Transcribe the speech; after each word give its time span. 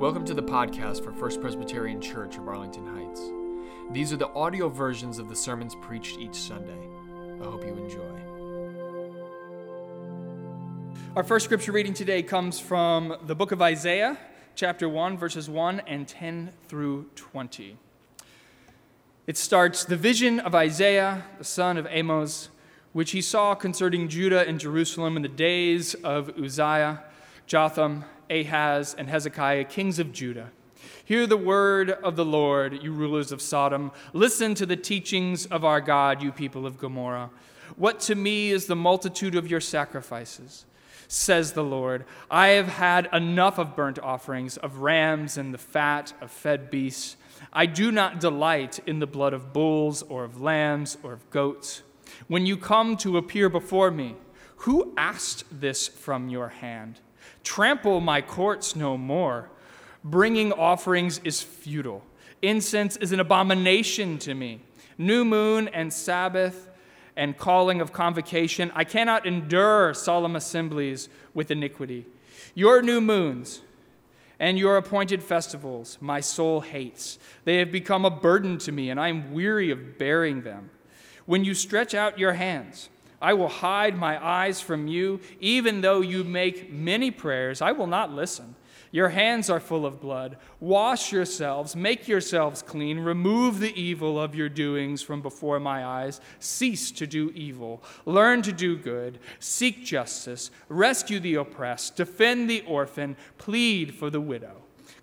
Welcome 0.00 0.24
to 0.24 0.32
the 0.32 0.42
podcast 0.42 1.04
for 1.04 1.12
First 1.12 1.42
Presbyterian 1.42 2.00
Church 2.00 2.38
of 2.38 2.48
Arlington 2.48 2.86
Heights. 2.86 3.20
These 3.90 4.14
are 4.14 4.16
the 4.16 4.30
audio 4.30 4.70
versions 4.70 5.18
of 5.18 5.28
the 5.28 5.36
sermons 5.36 5.74
preached 5.82 6.18
each 6.18 6.36
Sunday. 6.36 6.88
I 7.38 7.44
hope 7.44 7.62
you 7.62 7.74
enjoy. 7.74 8.10
Our 11.14 11.22
first 11.22 11.44
scripture 11.44 11.72
reading 11.72 11.92
today 11.92 12.22
comes 12.22 12.58
from 12.58 13.14
the 13.26 13.34
book 13.34 13.52
of 13.52 13.60
Isaiah, 13.60 14.16
chapter 14.54 14.88
1, 14.88 15.18
verses 15.18 15.50
1 15.50 15.80
and 15.80 16.08
10 16.08 16.52
through 16.66 17.10
20. 17.16 17.76
It 19.26 19.36
starts 19.36 19.84
The 19.84 19.98
vision 19.98 20.40
of 20.40 20.54
Isaiah, 20.54 21.24
the 21.36 21.44
son 21.44 21.76
of 21.76 21.86
Amos, 21.90 22.48
which 22.94 23.10
he 23.10 23.20
saw 23.20 23.54
concerning 23.54 24.08
Judah 24.08 24.48
and 24.48 24.58
Jerusalem 24.58 25.16
in 25.16 25.22
the 25.22 25.28
days 25.28 25.92
of 25.92 26.30
Uzziah, 26.38 27.02
Jotham, 27.46 28.06
Ahaz, 28.30 28.94
and 28.96 29.08
Hezekiah, 29.08 29.64
kings 29.64 29.98
of 29.98 30.12
Judah. 30.12 30.50
Hear 31.04 31.26
the 31.26 31.36
word 31.36 31.90
of 31.90 32.16
the 32.16 32.24
Lord, 32.24 32.82
you 32.82 32.92
rulers 32.92 33.32
of 33.32 33.42
Sodom. 33.42 33.90
Listen 34.12 34.54
to 34.54 34.64
the 34.64 34.76
teachings 34.76 35.44
of 35.46 35.64
our 35.64 35.80
God, 35.80 36.22
you 36.22 36.30
people 36.30 36.66
of 36.66 36.78
Gomorrah. 36.78 37.30
What 37.76 38.00
to 38.00 38.14
me 38.14 38.50
is 38.50 38.66
the 38.66 38.76
multitude 38.76 39.34
of 39.34 39.50
your 39.50 39.60
sacrifices? 39.60 40.66
Says 41.08 41.52
the 41.52 41.64
Lord, 41.64 42.04
I 42.30 42.48
have 42.48 42.68
had 42.68 43.08
enough 43.12 43.58
of 43.58 43.74
burnt 43.74 43.98
offerings, 43.98 44.56
of 44.58 44.78
rams 44.78 45.36
and 45.36 45.52
the 45.52 45.58
fat 45.58 46.12
of 46.20 46.30
fed 46.30 46.70
beasts. 46.70 47.16
I 47.52 47.66
do 47.66 47.90
not 47.90 48.20
delight 48.20 48.78
in 48.86 49.00
the 49.00 49.06
blood 49.08 49.32
of 49.32 49.52
bulls 49.52 50.02
or 50.02 50.22
of 50.22 50.40
lambs 50.40 50.96
or 51.02 51.12
of 51.12 51.28
goats. 51.30 51.82
When 52.28 52.46
you 52.46 52.56
come 52.56 52.96
to 52.98 53.16
appear 53.16 53.48
before 53.48 53.90
me, 53.90 54.14
who 54.58 54.92
asked 54.96 55.44
this 55.50 55.88
from 55.88 56.28
your 56.28 56.48
hand? 56.48 57.00
Trample 57.44 58.00
my 58.00 58.20
courts 58.20 58.76
no 58.76 58.96
more. 58.96 59.50
Bringing 60.02 60.52
offerings 60.52 61.20
is 61.24 61.42
futile. 61.42 62.02
Incense 62.42 62.96
is 62.96 63.12
an 63.12 63.20
abomination 63.20 64.18
to 64.18 64.34
me. 64.34 64.60
New 64.96 65.24
moon 65.24 65.68
and 65.68 65.92
Sabbath 65.92 66.68
and 67.16 67.36
calling 67.36 67.80
of 67.80 67.92
convocation. 67.92 68.72
I 68.74 68.84
cannot 68.84 69.26
endure 69.26 69.92
solemn 69.94 70.36
assemblies 70.36 71.08
with 71.34 71.50
iniquity. 71.50 72.06
Your 72.54 72.82
new 72.82 73.00
moons 73.00 73.60
and 74.38 74.58
your 74.58 74.78
appointed 74.78 75.22
festivals 75.22 75.98
my 76.00 76.20
soul 76.20 76.62
hates. 76.62 77.18
They 77.44 77.58
have 77.58 77.70
become 77.70 78.04
a 78.04 78.10
burden 78.10 78.56
to 78.58 78.72
me, 78.72 78.88
and 78.88 78.98
I 78.98 79.08
am 79.08 79.32
weary 79.32 79.70
of 79.70 79.98
bearing 79.98 80.42
them. 80.42 80.70
When 81.26 81.44
you 81.44 81.54
stretch 81.54 81.94
out 81.94 82.18
your 82.18 82.32
hands, 82.32 82.88
I 83.20 83.34
will 83.34 83.48
hide 83.48 83.96
my 83.96 84.24
eyes 84.24 84.60
from 84.60 84.86
you. 84.86 85.20
Even 85.40 85.80
though 85.80 86.00
you 86.00 86.24
make 86.24 86.72
many 86.72 87.10
prayers, 87.10 87.60
I 87.60 87.72
will 87.72 87.86
not 87.86 88.12
listen. 88.12 88.54
Your 88.92 89.10
hands 89.10 89.48
are 89.48 89.60
full 89.60 89.86
of 89.86 90.00
blood. 90.00 90.36
Wash 90.58 91.12
yourselves, 91.12 91.76
make 91.76 92.08
yourselves 92.08 92.60
clean, 92.60 92.98
remove 92.98 93.60
the 93.60 93.80
evil 93.80 94.20
of 94.20 94.34
your 94.34 94.48
doings 94.48 95.00
from 95.00 95.22
before 95.22 95.60
my 95.60 95.84
eyes. 95.84 96.20
Cease 96.40 96.90
to 96.92 97.06
do 97.06 97.30
evil, 97.34 97.84
learn 98.04 98.42
to 98.42 98.52
do 98.52 98.76
good, 98.76 99.20
seek 99.38 99.84
justice, 99.84 100.50
rescue 100.68 101.20
the 101.20 101.36
oppressed, 101.36 101.94
defend 101.94 102.50
the 102.50 102.62
orphan, 102.62 103.16
plead 103.38 103.94
for 103.94 104.10
the 104.10 104.20
widow. 104.20 104.56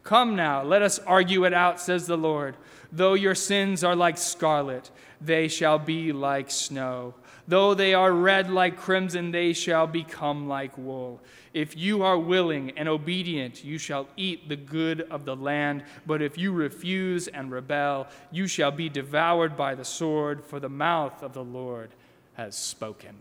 Come 0.03 0.35
now, 0.35 0.63
let 0.63 0.81
us 0.81 0.99
argue 0.99 1.45
it 1.45 1.53
out, 1.53 1.79
says 1.79 2.07
the 2.07 2.17
Lord. 2.17 2.57
Though 2.91 3.13
your 3.13 3.35
sins 3.35 3.83
are 3.83 3.95
like 3.95 4.17
scarlet, 4.17 4.91
they 5.21 5.47
shall 5.47 5.79
be 5.79 6.11
like 6.11 6.51
snow. 6.51 7.13
Though 7.47 7.73
they 7.73 7.93
are 7.93 8.11
red 8.11 8.49
like 8.49 8.77
crimson, 8.77 9.31
they 9.31 9.53
shall 9.53 9.87
become 9.87 10.49
like 10.49 10.77
wool. 10.77 11.21
If 11.53 11.77
you 11.77 12.03
are 12.03 12.19
willing 12.19 12.71
and 12.71 12.89
obedient, 12.89 13.63
you 13.63 13.77
shall 13.77 14.07
eat 14.17 14.49
the 14.49 14.57
good 14.57 15.01
of 15.09 15.23
the 15.23 15.35
land. 15.35 15.83
But 16.05 16.21
if 16.21 16.37
you 16.37 16.51
refuse 16.51 17.29
and 17.29 17.49
rebel, 17.49 18.07
you 18.31 18.47
shall 18.47 18.71
be 18.71 18.89
devoured 18.89 19.55
by 19.55 19.75
the 19.75 19.85
sword, 19.85 20.43
for 20.43 20.59
the 20.59 20.67
mouth 20.67 21.23
of 21.23 21.33
the 21.33 21.43
Lord 21.43 21.91
has 22.33 22.55
spoken. 22.57 23.15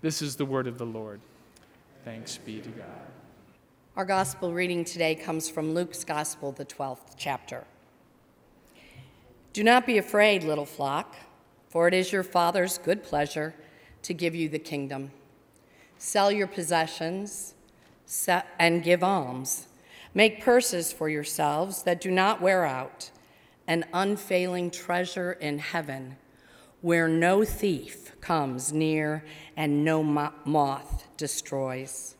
This 0.00 0.22
is 0.22 0.34
the 0.34 0.44
word 0.44 0.66
of 0.66 0.76
the 0.76 0.86
Lord. 0.86 1.20
Thanks 2.04 2.36
be 2.36 2.60
to 2.60 2.68
God. 2.70 2.86
Our 3.96 4.04
gospel 4.04 4.52
reading 4.52 4.84
today 4.84 5.14
comes 5.14 5.48
from 5.48 5.72
Luke's 5.72 6.04
Gospel, 6.04 6.50
the 6.50 6.64
12th 6.64 7.14
chapter. 7.16 7.64
Do 9.52 9.62
not 9.62 9.86
be 9.86 9.98
afraid, 9.98 10.42
little 10.42 10.66
flock, 10.66 11.16
for 11.68 11.86
it 11.86 11.94
is 11.94 12.12
your 12.12 12.22
Father's 12.22 12.78
good 12.78 13.04
pleasure 13.04 13.54
to 14.02 14.14
give 14.14 14.34
you 14.34 14.48
the 14.48 14.58
kingdom. 14.58 15.10
Sell 15.98 16.30
your 16.30 16.46
possessions 16.46 17.54
and 18.58 18.82
give 18.82 19.02
alms. 19.02 19.66
Make 20.14 20.42
purses 20.42 20.92
for 20.92 21.08
yourselves 21.08 21.82
that 21.82 22.00
do 22.00 22.10
not 22.10 22.40
wear 22.40 22.64
out, 22.64 23.10
an 23.66 23.84
unfailing 23.92 24.70
treasure 24.70 25.32
in 25.32 25.58
heaven, 25.58 26.16
where 26.80 27.08
no 27.08 27.44
thief 27.44 28.18
comes 28.20 28.72
near 28.72 29.24
and 29.56 29.84
no 29.84 30.02
moth 30.02 31.06
destroys. 31.16 32.16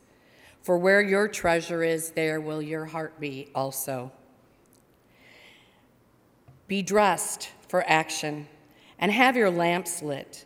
For 0.61 0.77
where 0.77 1.01
your 1.01 1.27
treasure 1.27 1.83
is, 1.83 2.11
there 2.11 2.39
will 2.39 2.61
your 2.61 2.85
heart 2.85 3.19
be 3.19 3.49
also. 3.55 4.11
Be 6.67 6.83
dressed 6.83 7.49
for 7.67 7.83
action 7.89 8.47
and 8.99 9.11
have 9.11 9.35
your 9.35 9.49
lamps 9.49 10.03
lit. 10.03 10.45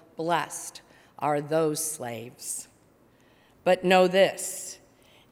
Blessed 0.21 0.81
are 1.17 1.41
those 1.41 1.83
slaves. 1.83 2.67
But 3.63 3.83
know 3.83 4.07
this 4.07 4.77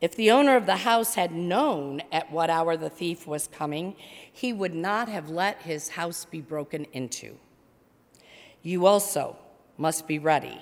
if 0.02 0.16
the 0.16 0.32
owner 0.32 0.56
of 0.56 0.66
the 0.66 0.78
house 0.78 1.14
had 1.14 1.32
known 1.32 2.02
at 2.12 2.32
what 2.32 2.50
hour 2.50 2.76
the 2.76 2.90
thief 2.90 3.28
was 3.28 3.48
coming, 3.48 3.96
he 4.34 4.52
would 4.52 4.74
not 4.74 5.08
have 5.08 5.30
let 5.30 5.62
his 5.62 5.90
house 5.90 6.26
be 6.26 6.42
broken 6.42 6.88
into. 6.92 7.38
You 8.64 8.88
also 8.88 9.36
must 9.78 10.08
be 10.08 10.18
ready, 10.18 10.60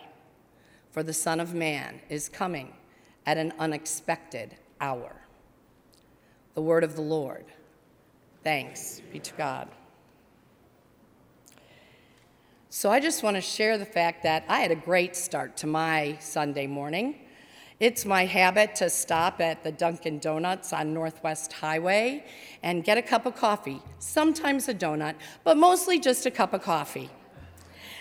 for 0.92 1.04
the 1.04 1.14
Son 1.14 1.40
of 1.40 1.54
Man 1.54 2.02
is 2.10 2.28
coming 2.28 2.74
at 3.26 3.38
an 3.38 3.54
unexpected 3.58 4.58
hour. 4.82 5.16
The 6.54 6.62
word 6.62 6.84
of 6.84 6.98
the 6.98 7.02
Lord. 7.02 7.46
Thanks 8.44 9.02
be 9.10 9.20
to 9.20 9.34
God. 9.36 9.70
So 12.78 12.92
I 12.92 13.00
just 13.00 13.24
want 13.24 13.36
to 13.36 13.42
share 13.42 13.80
the 13.80 13.88
fact 13.88 14.22
that 14.22 14.46
I 14.48 14.60
had 14.60 14.70
a 14.70 14.76
great 14.76 15.16
start 15.16 15.58
to 15.58 15.66
my 15.66 16.16
Sunday 16.20 16.68
morning. 16.68 17.16
It's 17.80 18.06
my 18.06 18.26
habit 18.26 18.76
to 18.76 18.92
stop 18.92 19.42
at 19.42 19.64
the 19.64 19.72
Dunkin' 19.72 20.20
Donuts 20.20 20.72
on 20.74 20.94
Northwest 20.94 21.54
Highway 21.54 22.24
and 22.62 22.84
get 22.84 23.00
a 23.00 23.02
cup 23.02 23.26
of 23.26 23.36
coffee, 23.36 23.82
sometimes 23.98 24.70
a 24.70 24.76
donut, 24.76 25.16
but 25.44 25.58
mostly 25.58 26.00
just 26.00 26.28
a 26.28 26.30
cup 26.30 26.54
of 26.54 26.62
coffee. 26.62 27.10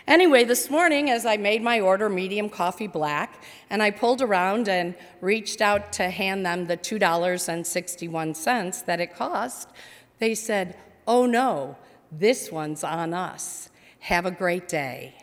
Anyway, 0.07 0.45
this 0.45 0.69
morning, 0.69 1.09
as 1.09 1.25
I 1.25 1.39
made 1.39 1.63
my 1.63 1.81
order 1.81 2.11
medium 2.11 2.51
coffee 2.51 2.87
black, 2.87 3.43
and 3.71 3.83
I 3.83 3.91
pulled 3.91 4.21
around 4.21 4.69
and 4.69 4.95
reached 5.23 5.63
out 5.63 5.91
to 5.95 6.11
hand 6.11 6.45
them 6.45 6.67
the 6.67 6.77
$2.61 6.77 8.85
that 8.85 9.01
it 9.01 9.15
cost, 9.15 9.71
they 10.19 10.35
said, 10.35 10.77
Oh 11.07 11.25
no, 11.25 11.79
this 12.13 12.53
one's 12.53 12.85
on 12.85 13.15
us. 13.15 13.71
Have 14.07 14.25
a 14.25 14.31
great 14.31 14.69
day. 14.69 15.15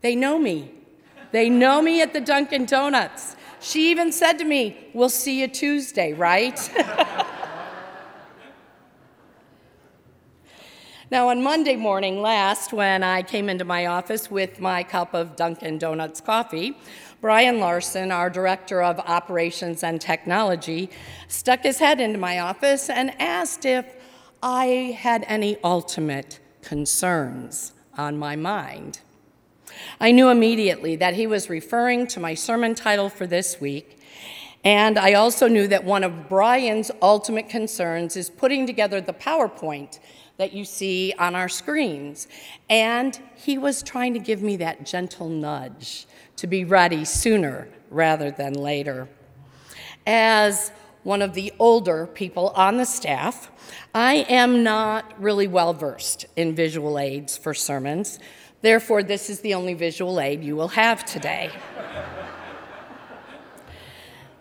They 0.00 0.16
know 0.16 0.38
me. 0.38 0.72
They 1.32 1.50
know 1.50 1.82
me 1.82 2.00
at 2.00 2.14
the 2.14 2.20
Dunkin' 2.22 2.64
Donuts. 2.64 3.36
She 3.60 3.90
even 3.90 4.10
said 4.10 4.38
to 4.38 4.44
me, 4.46 4.88
We'll 4.94 5.10
see 5.10 5.38
you 5.42 5.48
Tuesday, 5.48 6.14
right? 6.14 6.58
now, 11.10 11.28
on 11.28 11.42
Monday 11.42 11.76
morning 11.76 12.22
last, 12.22 12.72
when 12.72 13.02
I 13.02 13.20
came 13.20 13.50
into 13.50 13.66
my 13.66 13.84
office 13.84 14.30
with 14.30 14.60
my 14.60 14.82
cup 14.82 15.12
of 15.12 15.36
Dunkin' 15.36 15.76
Donuts 15.76 16.22
coffee, 16.22 16.78
Brian 17.20 17.60
Larson, 17.60 18.10
our 18.10 18.30
Director 18.30 18.82
of 18.82 18.98
Operations 19.00 19.84
and 19.84 20.00
Technology, 20.00 20.88
stuck 21.28 21.64
his 21.64 21.78
head 21.80 22.00
into 22.00 22.18
my 22.18 22.38
office 22.38 22.88
and 22.88 23.12
asked 23.20 23.66
if 23.66 23.84
I 24.42 24.96
had 24.98 25.22
any 25.28 25.58
ultimate 25.62 26.40
concerns 26.62 27.74
on 27.96 28.18
my 28.18 28.36
mind. 28.36 29.00
I 30.00 30.12
knew 30.12 30.28
immediately 30.28 30.96
that 30.96 31.14
he 31.14 31.26
was 31.26 31.48
referring 31.48 32.06
to 32.08 32.20
my 32.20 32.34
sermon 32.34 32.74
title 32.74 33.08
for 33.08 33.26
this 33.26 33.60
week, 33.60 33.98
And 34.62 34.98
I 34.98 35.14
also 35.14 35.48
knew 35.48 35.66
that 35.68 35.84
one 35.84 36.04
of 36.04 36.28
Brian's 36.28 36.90
ultimate 37.00 37.48
concerns 37.48 38.16
is 38.16 38.28
putting 38.28 38.66
together 38.66 39.00
the 39.00 39.14
PowerPoint 39.14 39.98
that 40.36 40.52
you 40.52 40.64
see 40.64 41.14
on 41.18 41.34
our 41.34 41.48
screens. 41.48 42.28
And 42.68 43.18
he 43.36 43.56
was 43.56 43.82
trying 43.82 44.14
to 44.14 44.20
give 44.20 44.42
me 44.42 44.56
that 44.56 44.84
gentle 44.84 45.28
nudge 45.28 46.06
to 46.36 46.46
be 46.46 46.64
ready 46.64 47.04
sooner 47.04 47.68
rather 47.90 48.30
than 48.30 48.52
later. 48.52 49.08
As 50.06 50.72
one 51.02 51.22
of 51.22 51.34
the 51.34 51.52
older 51.58 52.06
people 52.06 52.48
on 52.50 52.76
the 52.76 52.84
staff, 52.84 53.50
I 53.94 54.26
am 54.28 54.62
not 54.62 55.20
really 55.20 55.48
well 55.48 55.72
versed 55.72 56.26
in 56.36 56.54
visual 56.54 56.98
aids 56.98 57.36
for 57.36 57.54
sermons. 57.54 58.18
Therefore, 58.62 59.02
this 59.02 59.30
is 59.30 59.40
the 59.40 59.54
only 59.54 59.74
visual 59.74 60.20
aid 60.20 60.44
you 60.44 60.56
will 60.56 60.68
have 60.68 61.04
today. 61.04 61.50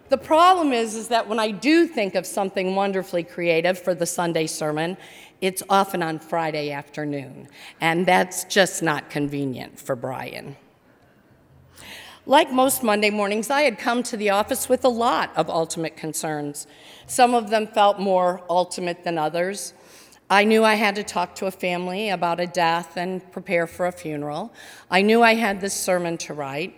The 0.10 0.18
problem 0.18 0.74
is, 0.74 0.96
is 0.96 1.08
that 1.10 1.28
when 1.28 1.40
I 1.40 1.52
do 1.52 1.86
think 1.86 2.16
of 2.16 2.26
something 2.26 2.76
wonderfully 2.76 3.24
creative 3.24 3.78
for 3.78 3.94
the 3.94 4.08
Sunday 4.08 4.48
sermon, 4.48 4.98
it's 5.40 5.62
often 5.70 6.02
on 6.02 6.18
Friday 6.20 6.72
afternoon, 6.72 7.48
and 7.80 8.06
that's 8.06 8.44
just 8.46 8.82
not 8.82 9.10
convenient 9.10 9.80
for 9.80 9.96
Brian. 9.96 10.58
Like 12.26 12.52
most 12.52 12.84
Monday 12.84 13.10
mornings, 13.10 13.50
I 13.50 13.62
had 13.62 13.80
come 13.80 14.04
to 14.04 14.18
the 14.18 14.30
office 14.30 14.68
with 14.68 14.84
a 14.84 14.90
lot 14.90 15.32
of 15.36 15.50
ultimate 15.50 15.96
concerns. 15.96 16.68
Some 17.08 17.34
of 17.34 17.50
them 17.50 17.66
felt 17.66 18.00
more 18.00 18.44
ultimate 18.50 19.04
than 19.04 19.18
others. 19.18 19.74
I 20.30 20.44
knew 20.44 20.64
I 20.64 20.76
had 20.76 20.96
to 20.96 21.04
talk 21.04 21.34
to 21.36 21.48
a 21.48 21.52
family 21.52 22.10
about 22.10 22.40
a 22.40 22.46
death 22.46 22.98
and 22.98 23.32
prepare 23.32 23.66
for 23.66 23.88
a 23.88 23.92
funeral. 23.92 24.54
I 24.92 25.02
knew 25.02 25.24
I 25.24 25.34
had 25.34 25.60
this 25.60 25.74
sermon 25.74 26.18
to 26.20 26.34
write. 26.34 26.76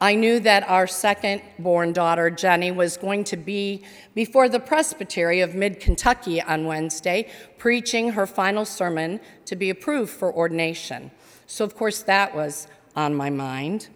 I 0.00 0.14
knew 0.14 0.40
that 0.40 0.68
our 0.68 0.86
second 0.86 1.42
born 1.58 1.92
daughter, 1.92 2.30
Jenny, 2.30 2.70
was 2.70 2.96
going 2.96 3.24
to 3.24 3.36
be 3.36 3.84
before 4.14 4.48
the 4.48 4.60
presbytery 4.60 5.40
of 5.40 5.54
Mid 5.54 5.80
Kentucky 5.80 6.40
on 6.40 6.66
Wednesday, 6.66 7.28
preaching 7.58 8.12
her 8.12 8.26
final 8.26 8.64
sermon 8.64 9.20
to 9.44 9.56
be 9.56 9.70
approved 9.70 10.12
for 10.12 10.32
ordination. 10.32 11.10
So, 11.46 11.64
of 11.64 11.74
course, 11.74 12.02
that 12.02 12.34
was 12.34 12.68
on 12.96 13.14
my 13.14 13.28
mind. 13.28 13.88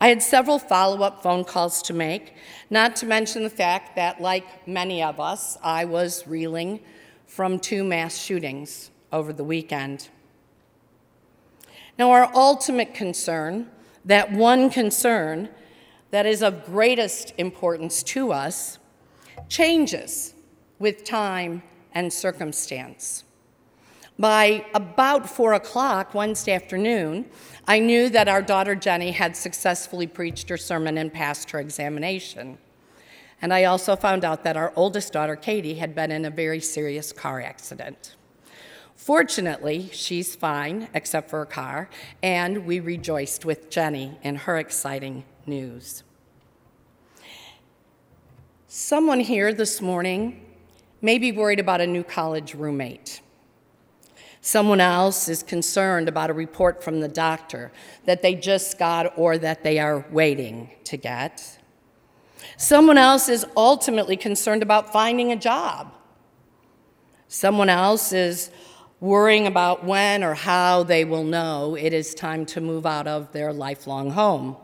I 0.00 0.08
had 0.08 0.22
several 0.22 0.58
follow 0.58 1.02
up 1.02 1.22
phone 1.22 1.44
calls 1.44 1.82
to 1.82 1.92
make, 1.92 2.34
not 2.70 2.94
to 2.96 3.06
mention 3.06 3.42
the 3.42 3.50
fact 3.50 3.96
that, 3.96 4.20
like 4.20 4.66
many 4.66 5.02
of 5.02 5.18
us, 5.18 5.58
I 5.62 5.84
was 5.84 6.26
reeling 6.26 6.80
from 7.26 7.58
two 7.58 7.82
mass 7.82 8.16
shootings 8.16 8.90
over 9.12 9.32
the 9.32 9.44
weekend. 9.44 10.08
Now, 11.98 12.12
our 12.12 12.30
ultimate 12.32 12.94
concern 12.94 13.68
that 14.04 14.32
one 14.32 14.70
concern 14.70 15.48
that 16.10 16.26
is 16.26 16.42
of 16.42 16.64
greatest 16.64 17.34
importance 17.36 18.02
to 18.02 18.32
us 18.32 18.78
changes 19.48 20.34
with 20.78 21.04
time 21.04 21.62
and 21.92 22.12
circumstance. 22.12 23.24
By 24.18 24.64
about 24.74 25.30
four 25.30 25.52
o'clock 25.52 26.12
Wednesday 26.12 26.52
afternoon, 26.52 27.26
I 27.68 27.78
knew 27.78 28.08
that 28.08 28.26
our 28.26 28.42
daughter 28.42 28.74
Jenny 28.74 29.12
had 29.12 29.36
successfully 29.36 30.08
preached 30.08 30.48
her 30.48 30.56
sermon 30.56 30.98
and 30.98 31.12
passed 31.12 31.52
her 31.52 31.60
examination. 31.60 32.58
And 33.40 33.54
I 33.54 33.64
also 33.64 33.94
found 33.94 34.24
out 34.24 34.42
that 34.42 34.56
our 34.56 34.72
oldest 34.74 35.12
daughter, 35.12 35.36
Katie, 35.36 35.74
had 35.74 35.94
been 35.94 36.10
in 36.10 36.24
a 36.24 36.30
very 36.30 36.58
serious 36.58 37.12
car 37.12 37.40
accident. 37.40 38.16
Fortunately, 38.96 39.88
she's 39.92 40.34
fine, 40.34 40.88
except 40.92 41.30
for 41.30 41.38
her 41.38 41.46
car, 41.46 41.88
and 42.20 42.66
we 42.66 42.80
rejoiced 42.80 43.44
with 43.44 43.70
Jenny 43.70 44.18
in 44.24 44.34
her 44.34 44.58
exciting 44.58 45.22
news. 45.46 46.02
Someone 48.66 49.20
here 49.20 49.54
this 49.54 49.80
morning 49.80 50.44
may 51.00 51.18
be 51.18 51.30
worried 51.30 51.60
about 51.60 51.80
a 51.80 51.86
new 51.86 52.02
college 52.02 52.54
roommate. 52.54 53.20
Someone 54.40 54.80
else 54.80 55.28
is 55.28 55.42
concerned 55.42 56.08
about 56.08 56.30
a 56.30 56.32
report 56.32 56.82
from 56.82 57.00
the 57.00 57.08
doctor 57.08 57.72
that 58.04 58.22
they 58.22 58.34
just 58.34 58.78
got 58.78 59.18
or 59.18 59.36
that 59.38 59.64
they 59.64 59.78
are 59.78 60.06
waiting 60.10 60.70
to 60.84 60.96
get. 60.96 61.58
Someone 62.56 62.98
else 62.98 63.28
is 63.28 63.44
ultimately 63.56 64.16
concerned 64.16 64.62
about 64.62 64.92
finding 64.92 65.32
a 65.32 65.36
job. 65.36 65.92
Someone 67.26 67.68
else 67.68 68.12
is 68.12 68.50
worrying 69.00 69.46
about 69.46 69.84
when 69.84 70.24
or 70.24 70.34
how 70.34 70.82
they 70.82 71.04
will 71.04 71.24
know 71.24 71.76
it 71.76 71.92
is 71.92 72.14
time 72.14 72.46
to 72.46 72.60
move 72.60 72.86
out 72.86 73.06
of 73.06 73.32
their 73.32 73.52
lifelong 73.52 74.10
home. 74.10 74.56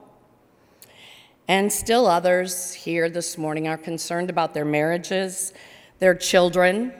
And 1.47 1.71
still 1.71 2.07
others 2.07 2.73
here 2.73 3.11
this 3.11 3.37
morning 3.37 3.69
are 3.69 3.77
concerned 3.77 4.31
about 4.31 4.55
their 4.55 4.65
marriages, 4.65 5.53
their 5.99 6.15
children, 6.15 6.93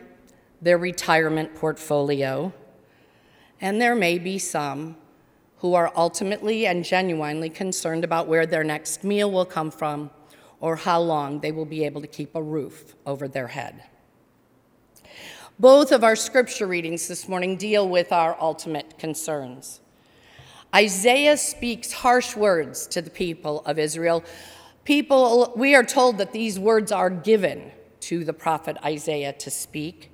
their 0.61 0.77
retirement 0.77 1.55
portfolio, 1.55 2.53
and 3.65 3.81
there 3.81 3.95
may 3.95 4.19
be 4.19 4.39
some 4.39 4.95
who 5.57 5.73
are 5.73 5.91
ultimately 5.97 6.67
and 6.67 6.85
genuinely 6.85 7.49
concerned 7.49 8.05
about 8.05 8.29
where 8.29 8.45
their 8.45 8.63
next 8.63 9.03
meal 9.03 9.31
will 9.31 9.47
come 9.47 9.71
from 9.71 10.11
or 10.61 10.77
how 10.77 11.01
long 11.01 11.41
they 11.41 11.51
will 11.51 11.65
be 11.65 11.83
able 11.83 12.03
to 12.03 12.07
keep 12.07 12.35
a 12.35 12.43
roof 12.43 12.95
over 13.07 13.27
their 13.27 13.47
head. 13.47 13.83
Both 15.59 15.93
of 15.93 16.05
our 16.05 16.15
scripture 16.15 16.67
readings 16.67 17.09
this 17.09 17.27
morning 17.27 17.57
deal 17.57 17.89
with 17.89 18.13
our 18.13 18.37
ultimate 18.39 18.99
concerns. 18.99 19.81
Isaiah 20.75 21.39
speaks 21.39 21.91
harsh 21.91 22.37
words 22.37 22.87
to 22.89 23.01
the 23.01 23.09
people 23.09 23.63
of 23.65 23.79
Israel. 23.79 24.25
People, 24.85 25.55
we 25.57 25.75
are 25.75 25.85
told 25.85 26.19
that 26.19 26.33
these 26.33 26.59
words 26.59 26.93
are 26.93 27.09
given 27.09 27.73
to 28.01 28.27
the 28.27 28.35
prophet 28.35 28.77
Isaiah 28.85 29.33
to 29.33 29.51
speak. 29.51 30.14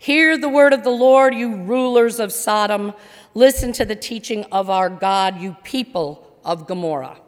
Hear 0.00 0.38
the 0.38 0.48
word 0.48 0.72
of 0.72 0.82
the 0.82 0.88
Lord, 0.88 1.34
you 1.34 1.56
rulers 1.56 2.20
of 2.20 2.32
Sodom. 2.32 2.94
Listen 3.34 3.70
to 3.72 3.84
the 3.84 3.94
teaching 3.94 4.44
of 4.44 4.70
our 4.70 4.88
God, 4.88 5.38
you 5.38 5.54
people 5.62 6.38
of 6.42 6.66
Gomorrah. 6.66 7.18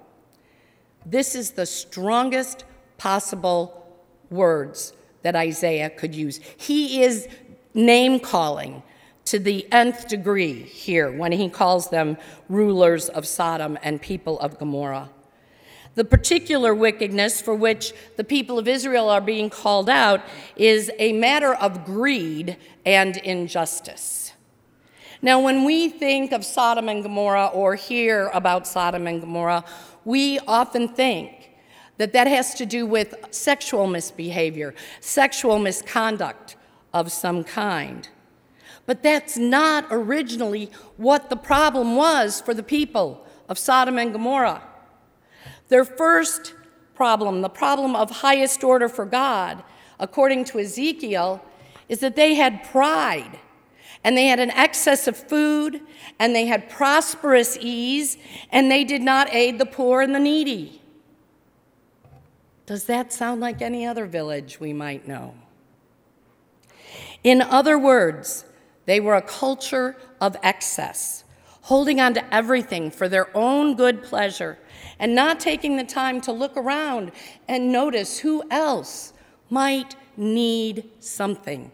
This 1.04 1.34
is 1.34 1.50
the 1.50 1.66
strongest 1.66 2.64
possible 2.96 3.94
words 4.30 4.94
that 5.20 5.36
Isaiah 5.36 5.90
could 5.90 6.14
use. 6.14 6.40
He 6.56 7.02
is 7.02 7.28
name 7.74 8.18
calling 8.18 8.82
to 9.26 9.38
the 9.38 9.70
nth 9.70 10.08
degree 10.08 10.62
here 10.62 11.12
when 11.12 11.32
he 11.32 11.50
calls 11.50 11.90
them 11.90 12.16
rulers 12.48 13.10
of 13.10 13.26
Sodom 13.26 13.78
and 13.82 14.00
people 14.00 14.40
of 14.40 14.58
Gomorrah. 14.58 15.10
The 15.94 16.04
particular 16.04 16.74
wickedness 16.74 17.40
for 17.40 17.54
which 17.54 17.92
the 18.16 18.24
people 18.24 18.58
of 18.58 18.66
Israel 18.66 19.10
are 19.10 19.20
being 19.20 19.50
called 19.50 19.90
out 19.90 20.22
is 20.56 20.90
a 20.98 21.12
matter 21.12 21.54
of 21.54 21.84
greed 21.84 22.56
and 22.86 23.16
injustice. 23.18 24.32
Now, 25.20 25.38
when 25.40 25.64
we 25.64 25.88
think 25.88 26.32
of 26.32 26.44
Sodom 26.44 26.88
and 26.88 27.02
Gomorrah 27.02 27.48
or 27.48 27.74
hear 27.74 28.28
about 28.34 28.66
Sodom 28.66 29.06
and 29.06 29.20
Gomorrah, 29.20 29.64
we 30.04 30.38
often 30.40 30.88
think 30.88 31.50
that 31.98 32.12
that 32.14 32.26
has 32.26 32.54
to 32.54 32.66
do 32.66 32.86
with 32.86 33.14
sexual 33.30 33.86
misbehavior, 33.86 34.74
sexual 35.00 35.58
misconduct, 35.58 36.56
of 36.92 37.12
some 37.12 37.44
kind. 37.44 38.08
But 38.86 39.02
that's 39.02 39.36
not 39.36 39.86
originally 39.90 40.70
what 40.96 41.30
the 41.30 41.36
problem 41.36 41.96
was 41.96 42.40
for 42.40 42.52
the 42.52 42.62
people 42.62 43.26
of 43.48 43.58
Sodom 43.58 43.98
and 43.98 44.12
Gomorrah. 44.12 44.62
Their 45.72 45.86
first 45.86 46.52
problem, 46.94 47.40
the 47.40 47.48
problem 47.48 47.96
of 47.96 48.10
highest 48.10 48.62
order 48.62 48.90
for 48.90 49.06
God, 49.06 49.64
according 49.98 50.44
to 50.44 50.58
Ezekiel, 50.60 51.42
is 51.88 52.00
that 52.00 52.14
they 52.14 52.34
had 52.34 52.62
pride 52.64 53.38
and 54.04 54.14
they 54.14 54.26
had 54.26 54.38
an 54.38 54.50
excess 54.50 55.08
of 55.08 55.16
food 55.16 55.80
and 56.18 56.36
they 56.36 56.44
had 56.44 56.68
prosperous 56.68 57.56
ease 57.58 58.18
and 58.50 58.70
they 58.70 58.84
did 58.84 59.00
not 59.00 59.32
aid 59.32 59.58
the 59.58 59.64
poor 59.64 60.02
and 60.02 60.14
the 60.14 60.20
needy. 60.20 60.82
Does 62.66 62.84
that 62.84 63.10
sound 63.10 63.40
like 63.40 63.62
any 63.62 63.86
other 63.86 64.04
village 64.04 64.60
we 64.60 64.74
might 64.74 65.08
know? 65.08 65.32
In 67.24 67.40
other 67.40 67.78
words, 67.78 68.44
they 68.84 69.00
were 69.00 69.14
a 69.14 69.22
culture 69.22 69.96
of 70.20 70.36
excess, 70.42 71.24
holding 71.62 71.98
on 71.98 72.12
to 72.12 72.34
everything 72.34 72.90
for 72.90 73.08
their 73.08 73.34
own 73.34 73.74
good 73.74 74.02
pleasure 74.02 74.58
and 75.02 75.16
not 75.16 75.40
taking 75.40 75.76
the 75.76 75.84
time 75.84 76.20
to 76.20 76.30
look 76.30 76.56
around 76.56 77.10
and 77.48 77.72
notice 77.72 78.20
who 78.20 78.40
else 78.52 79.12
might 79.50 79.96
need 80.16 80.88
something, 81.00 81.72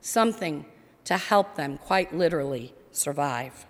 something 0.00 0.64
to 1.04 1.18
help 1.18 1.54
them 1.54 1.76
quite 1.76 2.16
literally 2.16 2.72
survive. 2.90 3.66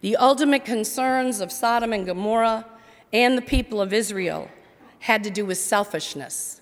The 0.00 0.16
ultimate 0.16 0.64
concerns 0.64 1.40
of 1.40 1.52
Sodom 1.52 1.92
and 1.92 2.04
Gomorrah 2.04 2.66
and 3.12 3.38
the 3.38 3.42
people 3.42 3.80
of 3.80 3.92
Israel 3.92 4.50
had 4.98 5.22
to 5.22 5.30
do 5.30 5.46
with 5.46 5.58
selfishness 5.58 6.60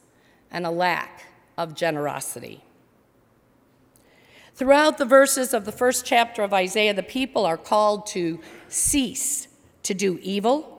and 0.50 0.66
a 0.66 0.70
lack 0.70 1.24
of 1.56 1.74
generosity. 1.74 2.62
Throughout 4.54 4.98
the 4.98 5.06
verses 5.06 5.54
of 5.54 5.64
the 5.64 5.72
first 5.72 6.04
chapter 6.04 6.42
of 6.42 6.52
Isaiah, 6.52 6.92
the 6.92 7.02
people 7.02 7.46
are 7.46 7.56
called 7.56 8.06
to 8.08 8.38
cease 8.68 9.48
to 9.84 9.94
do 9.94 10.18
evil, 10.22 10.73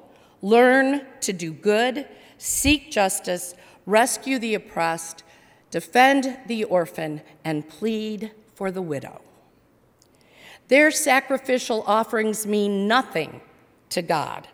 learn 0.46 1.02
to 1.20 1.34
do 1.34 1.52
good, 1.52 2.08
seek 2.38 2.92
justice, 2.92 3.56
rescue 3.88 4.38
the 4.38 4.54
oppressed, 4.54 5.24
defend 5.72 6.38
the 6.46 6.64
orphan, 6.64 7.20
and 7.44 7.68
plead 7.68 8.32
for 8.54 8.70
the 8.70 8.82
widow. 8.82 9.22
Their 10.68 10.92
sacrificial 10.92 11.84
offerings 11.88 12.46
mean 12.46 12.88
nothing 12.88 13.42
to 13.90 14.04
God 14.04 14.48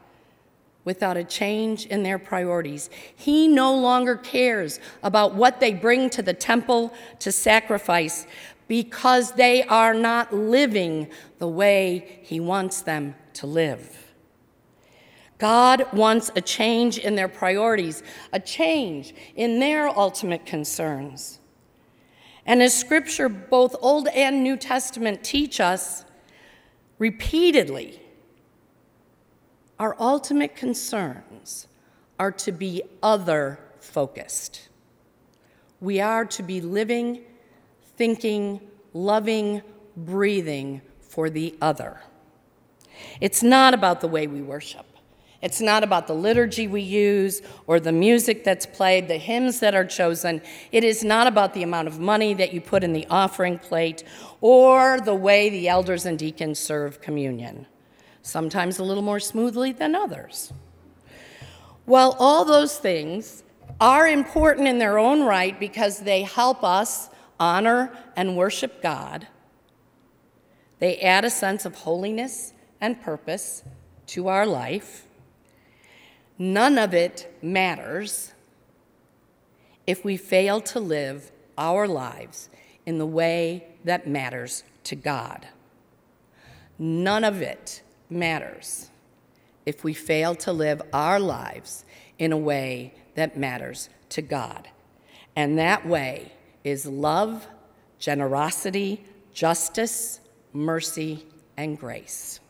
without 0.85 1.17
a 1.17 1.25
change 1.25 1.85
in 1.87 2.03
their 2.03 2.17
priorities. 2.17 2.89
He 3.13 3.49
no 3.49 3.75
longer 3.75 4.15
cares 4.15 4.79
about 5.03 5.35
what 5.35 5.59
they 5.59 5.73
bring 5.73 6.09
to 6.11 6.21
the 6.21 6.33
temple 6.33 6.93
to 7.19 7.33
sacrifice 7.33 8.25
because 8.69 9.33
they 9.33 9.63
are 9.63 9.93
not 9.93 10.33
living 10.33 11.09
the 11.39 11.49
way 11.49 12.21
He 12.23 12.39
wants 12.39 12.81
them 12.81 13.13
to 13.33 13.45
live. 13.45 14.00
God 15.41 15.91
wants 15.91 16.29
a 16.35 16.41
change 16.41 16.99
in 16.99 17.15
their 17.15 17.27
priorities, 17.27 18.03
a 18.31 18.39
change 18.39 19.15
in 19.35 19.59
their 19.59 19.89
ultimate 19.89 20.45
concerns. 20.45 21.39
And 22.45 22.61
as 22.61 22.75
scripture, 22.75 23.27
both 23.27 23.75
Old 23.81 24.07
and 24.09 24.43
New 24.43 24.55
Testament, 24.55 25.23
teach 25.23 25.59
us 25.59 26.05
repeatedly, 26.99 27.99
our 29.79 29.95
ultimate 29.99 30.55
concerns 30.55 31.67
are 32.19 32.31
to 32.33 32.51
be 32.51 32.83
other 33.01 33.59
focused. 33.79 34.69
We 35.79 35.99
are 35.99 36.23
to 36.23 36.43
be 36.43 36.61
living, 36.61 37.23
thinking, 37.95 38.61
loving, 38.93 39.63
breathing 39.97 40.83
for 40.99 41.31
the 41.31 41.55
other. 41.59 41.99
It's 43.19 43.41
not 43.41 43.73
about 43.73 44.01
the 44.01 44.07
way 44.07 44.27
we 44.27 44.43
worship. 44.43 44.85
It's 45.41 45.59
not 45.59 45.83
about 45.83 46.05
the 46.05 46.13
liturgy 46.13 46.67
we 46.67 46.81
use 46.81 47.41
or 47.65 47.79
the 47.79 47.91
music 47.91 48.43
that's 48.43 48.65
played, 48.65 49.07
the 49.07 49.17
hymns 49.17 49.59
that 49.59 49.73
are 49.73 49.85
chosen. 49.85 50.41
It 50.71 50.83
is 50.83 51.03
not 51.03 51.25
about 51.25 51.53
the 51.53 51.63
amount 51.63 51.87
of 51.87 51.99
money 51.99 52.33
that 52.35 52.53
you 52.53 52.61
put 52.61 52.83
in 52.83 52.93
the 52.93 53.07
offering 53.09 53.57
plate 53.57 54.03
or 54.39 54.99
the 54.99 55.15
way 55.15 55.49
the 55.49 55.67
elders 55.67 56.05
and 56.05 56.19
deacons 56.19 56.59
serve 56.59 57.01
communion, 57.01 57.65
sometimes 58.21 58.77
a 58.77 58.83
little 58.83 59.03
more 59.03 59.19
smoothly 59.19 59.71
than 59.71 59.95
others. 59.95 60.53
While 61.85 62.15
all 62.19 62.45
those 62.45 62.77
things 62.77 63.43
are 63.79 64.07
important 64.07 64.67
in 64.67 64.77
their 64.77 64.99
own 64.99 65.23
right 65.23 65.59
because 65.59 66.01
they 66.01 66.21
help 66.21 66.63
us 66.63 67.09
honor 67.39 67.91
and 68.15 68.37
worship 68.37 68.83
God, 68.83 69.27
they 70.77 70.99
add 70.99 71.25
a 71.25 71.31
sense 71.31 71.65
of 71.65 71.75
holiness 71.75 72.53
and 72.79 73.01
purpose 73.01 73.63
to 74.07 74.27
our 74.27 74.45
life 74.45 75.07
None 76.41 76.79
of 76.79 76.95
it 76.95 77.31
matters 77.43 78.33
if 79.85 80.03
we 80.03 80.17
fail 80.17 80.59
to 80.61 80.79
live 80.79 81.31
our 81.55 81.87
lives 81.87 82.49
in 82.83 82.97
the 82.97 83.05
way 83.05 83.67
that 83.83 84.07
matters 84.07 84.63
to 84.85 84.95
God. 84.95 85.47
None 86.79 87.23
of 87.23 87.43
it 87.43 87.83
matters 88.09 88.89
if 89.67 89.83
we 89.83 89.93
fail 89.93 90.33
to 90.33 90.51
live 90.51 90.81
our 90.91 91.19
lives 91.19 91.85
in 92.17 92.31
a 92.31 92.37
way 92.37 92.95
that 93.13 93.37
matters 93.37 93.89
to 94.09 94.23
God. 94.23 94.67
And 95.35 95.59
that 95.59 95.85
way 95.85 96.31
is 96.63 96.87
love, 96.87 97.45
generosity, 97.99 99.05
justice, 99.31 100.19
mercy, 100.53 101.23
and 101.55 101.77
grace. 101.77 102.40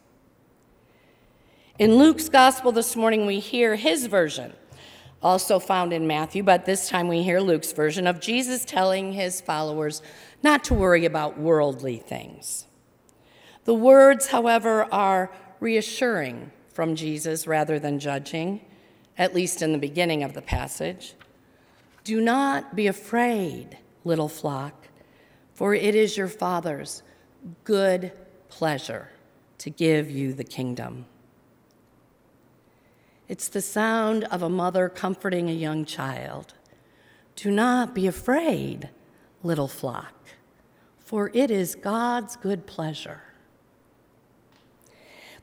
In 1.82 1.96
Luke's 1.96 2.30
gospel 2.30 2.72
this 2.72 2.96
morning, 2.96 3.26
we 3.26 3.40
hear 3.40 3.76
his 3.76 4.06
version, 4.06 4.54
also 5.20 5.58
found 5.58 5.94
in 5.94 6.06
Matthew, 6.06 6.44
but 6.44 6.68
this 6.68 6.88
time 6.88 7.08
we 7.08 7.24
hear 7.24 7.40
Luke's 7.40 7.72
version 7.72 8.06
of 8.06 8.20
Jesus 8.20 8.64
telling 8.64 9.14
his 9.14 9.42
followers 9.42 10.04
not 10.44 10.64
to 10.66 10.76
worry 10.76 11.06
about 11.06 11.40
worldly 11.40 11.98
things. 11.98 12.68
The 13.64 13.74
words, 13.74 14.28
however, 14.28 14.94
are 14.94 15.32
reassuring 15.60 16.52
from 16.72 16.96
Jesus 16.96 17.48
rather 17.48 17.80
than 17.80 17.98
judging, 17.98 18.62
at 19.18 19.34
least 19.34 19.64
in 19.64 19.72
the 19.72 19.80
beginning 19.80 20.22
of 20.22 20.36
the 20.36 20.44
passage. 20.44 21.16
Do 22.04 22.22
not 22.22 22.76
be 22.76 22.86
afraid, 22.86 23.80
little 24.04 24.30
flock, 24.30 24.88
for 25.56 25.74
it 25.74 25.96
is 25.96 26.16
your 26.16 26.28
Father's 26.28 27.02
good 27.64 28.12
pleasure 28.50 29.10
to 29.58 29.72
give 29.72 30.12
you 30.12 30.34
the 30.34 30.44
kingdom. 30.44 31.08
It's 33.32 33.48
the 33.48 33.62
sound 33.62 34.26
of 34.26 34.44
a 34.44 34.50
mother 34.50 34.90
comforting 34.90 35.50
a 35.50 35.54
young 35.54 35.86
child. 35.86 36.54
Do 37.38 37.50
not 37.50 37.96
be 37.96 38.06
afraid, 38.06 38.90
little 39.42 39.70
flock, 39.70 40.14
for 41.00 41.32
it 41.34 41.50
is 41.50 41.76
God's 41.76 42.36
good 42.36 42.68
pleasure. 42.68 43.22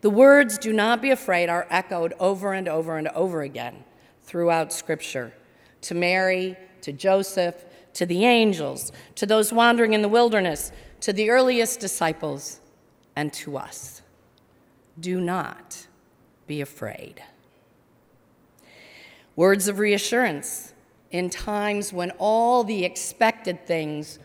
The 0.02 0.10
words, 0.10 0.58
do 0.58 0.70
not 0.70 1.00
be 1.00 1.10
afraid, 1.10 1.48
are 1.48 1.66
echoed 1.70 2.12
over 2.20 2.52
and 2.52 2.68
over 2.68 2.98
and 2.98 3.08
over 3.08 3.40
again 3.40 3.84
throughout 4.22 4.70
Scripture 4.70 5.32
to 5.80 5.94
Mary, 5.94 6.58
to 6.82 6.92
Joseph, 6.92 7.64
to 7.94 8.04
the 8.04 8.26
angels, 8.26 8.92
to 9.14 9.24
those 9.24 9.50
wandering 9.50 9.94
in 9.94 10.02
the 10.02 10.10
wilderness, 10.10 10.72
to 11.00 11.14
the 11.14 11.30
earliest 11.30 11.80
disciples, 11.80 12.60
and 13.16 13.32
to 13.32 13.56
us. 13.56 14.02
Do 15.00 15.22
not 15.22 15.86
be 16.46 16.60
afraid. 16.60 17.22
Words 19.38 19.68
of 19.68 19.78
reassurance 19.78 20.74
in 21.12 21.30
times 21.30 21.92
when 21.92 22.10
all 22.18 22.64
the 22.64 22.84
expected 22.84 23.68
things 23.68 24.18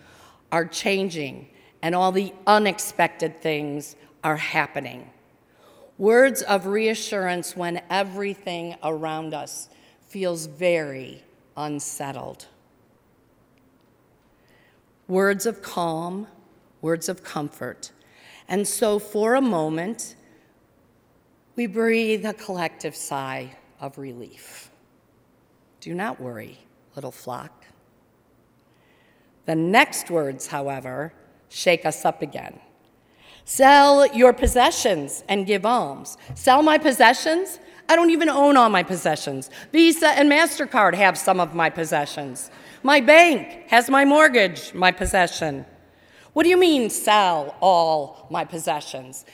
are 0.51 0.65
changing 0.65 1.49
and 1.83 1.93
all 1.93 2.11
the 2.11 2.33
unexpected 2.47 3.39
things 3.39 3.95
are 4.23 4.37
happening. 4.37 5.11
Words 5.99 6.41
of 6.41 6.65
reassurance 6.65 7.55
when 7.55 7.83
everything 7.91 8.75
around 8.81 9.35
us 9.35 9.69
feels 10.07 10.47
very 10.47 11.23
unsettled. 11.55 12.47
Words 15.07 15.45
of 15.45 15.61
calm, 15.61 16.25
words 16.81 17.07
of 17.07 17.23
comfort. 17.23 17.91
And 18.47 18.67
so, 18.67 18.97
for 18.97 19.35
a 19.35 19.41
moment, 19.41 20.15
we 21.55 21.67
breathe 21.67 22.25
a 22.25 22.33
collective 22.33 22.95
sigh 22.95 23.57
of 23.79 23.99
relief. 23.99 24.71
Do 25.83 25.93
not 25.93 26.21
worry, 26.21 26.59
little 26.95 27.11
flock. 27.11 27.65
The 29.45 29.53
next 29.53 30.09
words, 30.09 30.47
however, 30.47 31.11
shake 31.49 31.85
us 31.85 32.05
up 32.05 32.21
again. 32.21 32.61
Sell 33.43 34.07
your 34.15 34.31
possessions 34.31 35.25
and 35.27 35.45
give 35.45 35.65
alms. 35.65 36.17
Sell 36.35 36.63
my 36.63 36.77
possessions? 36.77 37.59
I 37.89 37.97
don't 37.97 38.11
even 38.11 38.29
own 38.29 38.55
all 38.55 38.69
my 38.69 38.81
possessions. 38.81 39.49
Visa 39.73 40.07
and 40.07 40.31
MasterCard 40.31 40.93
have 40.93 41.17
some 41.17 41.41
of 41.41 41.53
my 41.53 41.69
possessions. 41.69 42.49
My 42.81 43.01
bank 43.01 43.67
has 43.67 43.89
my 43.89 44.05
mortgage, 44.05 44.73
my 44.73 44.93
possession. 44.93 45.65
What 46.31 46.43
do 46.43 46.49
you 46.49 46.55
mean, 46.55 46.89
sell 46.89 47.57
all 47.59 48.25
my 48.31 48.45
possessions? 48.45 49.25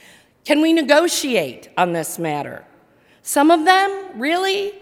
Can 0.44 0.60
we 0.60 0.72
negotiate 0.72 1.68
on 1.78 1.92
this 1.92 2.18
matter? 2.18 2.64
Some 3.22 3.52
of 3.52 3.64
them? 3.64 4.20
Really? 4.20 4.72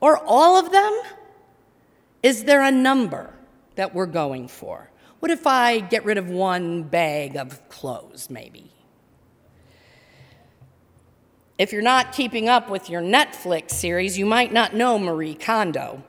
Or 0.00 0.18
all 0.24 0.58
of 0.58 0.72
them? 0.72 1.00
Is 2.22 2.44
there 2.44 2.62
a 2.62 2.70
number 2.70 3.32
that 3.76 3.94
we're 3.94 4.06
going 4.06 4.48
for? 4.48 4.90
What 5.20 5.30
if 5.30 5.46
I 5.46 5.80
get 5.80 6.04
rid 6.04 6.18
of 6.18 6.28
one 6.28 6.82
bag 6.82 7.36
of 7.36 7.68
clothes, 7.68 8.30
maybe? 8.30 8.72
If 11.58 11.72
you're 11.72 11.82
not 11.82 12.12
keeping 12.12 12.48
up 12.48 12.70
with 12.70 12.88
your 12.88 13.02
Netflix 13.02 13.72
series, 13.72 14.16
you 14.16 14.24
might 14.24 14.50
not 14.50 14.74
know 14.74 14.98
Marie 14.98 15.34
Kondo. 15.34 16.02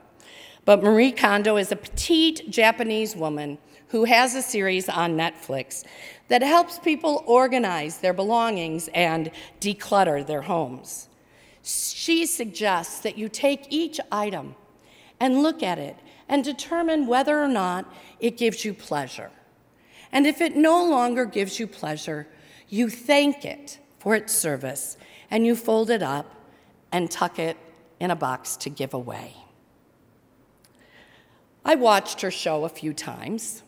But 0.63 0.81
Marie 0.81 1.12
Kondo 1.12 1.57
is 1.57 1.74
a 1.74 1.75
petite 1.75 2.50
Japanese 2.50 3.17
woman 3.17 3.57
who 3.89 4.05
has 4.05 4.36
a 4.36 4.41
series 4.41 4.88
on 4.88 5.17
Netflix 5.17 5.83
that 6.29 6.41
helps 6.41 6.79
people 6.79 7.25
organize 7.27 7.98
their 7.98 8.13
belongings 8.13 8.88
and 8.93 9.31
declutter 9.60 10.25
their 10.25 10.41
homes. 10.41 11.10
She 11.63 12.25
suggests 12.25 13.00
that 13.01 13.18
you 13.18 13.30
take 13.30 13.68
each 13.70 14.00
item 14.12 14.56
and 15.20 15.44
look 15.44 15.62
at 15.62 15.77
it 15.77 15.98
and 16.27 16.44
determine 16.44 17.08
whether 17.08 17.41
or 17.41 17.48
not 17.48 17.91
it 18.20 18.38
gives 18.38 18.65
you 18.65 18.74
pleasure. 18.74 19.32
And 20.12 20.25
if 20.25 20.41
it 20.41 20.56
no 20.56 20.84
longer 20.84 21.25
gives 21.25 21.60
you 21.60 21.68
pleasure, 21.68 22.27
you 22.68 22.89
thank 22.89 23.46
it 23.46 23.80
for 24.00 24.15
its 24.15 24.34
service 24.34 24.98
and 25.30 25.46
you 25.46 25.56
fold 25.56 25.89
it 25.89 26.01
up 26.01 26.36
and 26.91 27.10
tuck 27.10 27.38
it 27.38 27.58
in 28.00 28.12
a 28.12 28.15
box 28.15 28.58
to 28.58 28.70
give 28.70 28.94
away. 28.94 29.36
I 31.63 31.75
watched 31.75 32.22
her 32.22 32.32
show 32.32 32.65
a 32.65 32.70
few 32.70 32.94
times. 32.94 33.62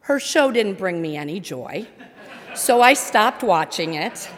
Her 0.00 0.20
show 0.20 0.50
didn't 0.50 0.74
bring 0.74 1.00
me 1.00 1.16
any 1.16 1.40
joy, 1.40 1.86
so 2.54 2.82
I 2.82 2.92
stopped 2.92 3.42
watching 3.42 3.94
it. 3.94 4.28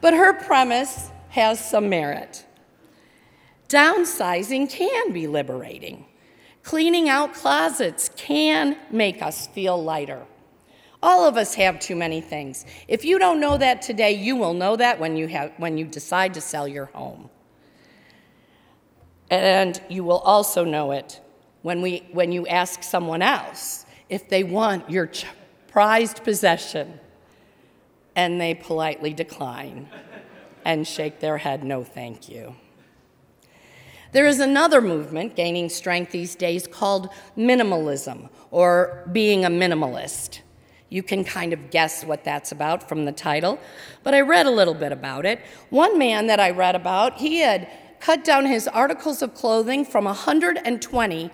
But 0.00 0.14
her 0.14 0.32
premise 0.32 1.10
has 1.30 1.64
some 1.64 1.88
merit. 1.88 2.44
Downsizing 3.68 4.70
can 4.70 5.12
be 5.12 5.26
liberating. 5.26 6.06
Cleaning 6.62 7.08
out 7.08 7.34
closets 7.34 8.10
can 8.16 8.76
make 8.90 9.22
us 9.22 9.46
feel 9.46 9.82
lighter. 9.82 10.26
All 11.02 11.26
of 11.26 11.36
us 11.36 11.54
have 11.54 11.80
too 11.80 11.96
many 11.96 12.20
things. 12.20 12.66
If 12.86 13.04
you 13.04 13.18
don't 13.18 13.40
know 13.40 13.56
that 13.56 13.80
today, 13.80 14.12
you 14.12 14.36
will 14.36 14.52
know 14.52 14.76
that 14.76 15.00
when 15.00 15.16
you, 15.16 15.28
have, 15.28 15.52
when 15.56 15.78
you 15.78 15.86
decide 15.86 16.34
to 16.34 16.40
sell 16.40 16.68
your 16.68 16.86
home. 16.86 17.30
And 19.30 19.80
you 19.88 20.04
will 20.04 20.18
also 20.18 20.64
know 20.64 20.90
it 20.90 21.20
when, 21.62 21.80
we, 21.80 22.06
when 22.12 22.32
you 22.32 22.46
ask 22.46 22.82
someone 22.82 23.22
else 23.22 23.86
if 24.08 24.28
they 24.28 24.42
want 24.42 24.90
your 24.90 25.10
prized 25.68 26.22
possession 26.24 26.98
and 28.20 28.38
they 28.38 28.52
politely 28.52 29.14
decline 29.14 29.88
and 30.66 30.86
shake 30.86 31.20
their 31.20 31.38
head, 31.38 31.64
no, 31.64 31.82
thank 31.82 32.28
you. 32.28 32.54
There 34.12 34.26
is 34.26 34.40
another 34.40 34.82
movement 34.82 35.36
gaining 35.36 35.70
strength 35.70 36.12
these 36.12 36.34
days 36.34 36.66
called 36.66 37.08
minimalism 37.34 38.28
or 38.50 39.08
being 39.10 39.46
a 39.46 39.48
minimalist. 39.48 40.40
You 40.90 41.02
can 41.02 41.24
kind 41.24 41.54
of 41.54 41.70
guess 41.70 42.04
what 42.04 42.22
that's 42.22 42.52
about 42.52 42.86
from 42.86 43.06
the 43.06 43.12
title, 43.12 43.58
but 44.02 44.14
I 44.14 44.20
read 44.20 44.44
a 44.44 44.50
little 44.50 44.74
bit 44.74 44.92
about 44.92 45.24
it. 45.24 45.40
One 45.70 45.96
man 45.98 46.26
that 46.26 46.40
I 46.40 46.50
read 46.50 46.76
about, 46.76 47.16
he 47.16 47.38
had 47.38 47.70
cut 48.00 48.22
down 48.22 48.44
his 48.44 48.68
articles 48.68 49.22
of 49.22 49.32
clothing 49.32 49.86
from 49.86 50.04
120 50.04 51.30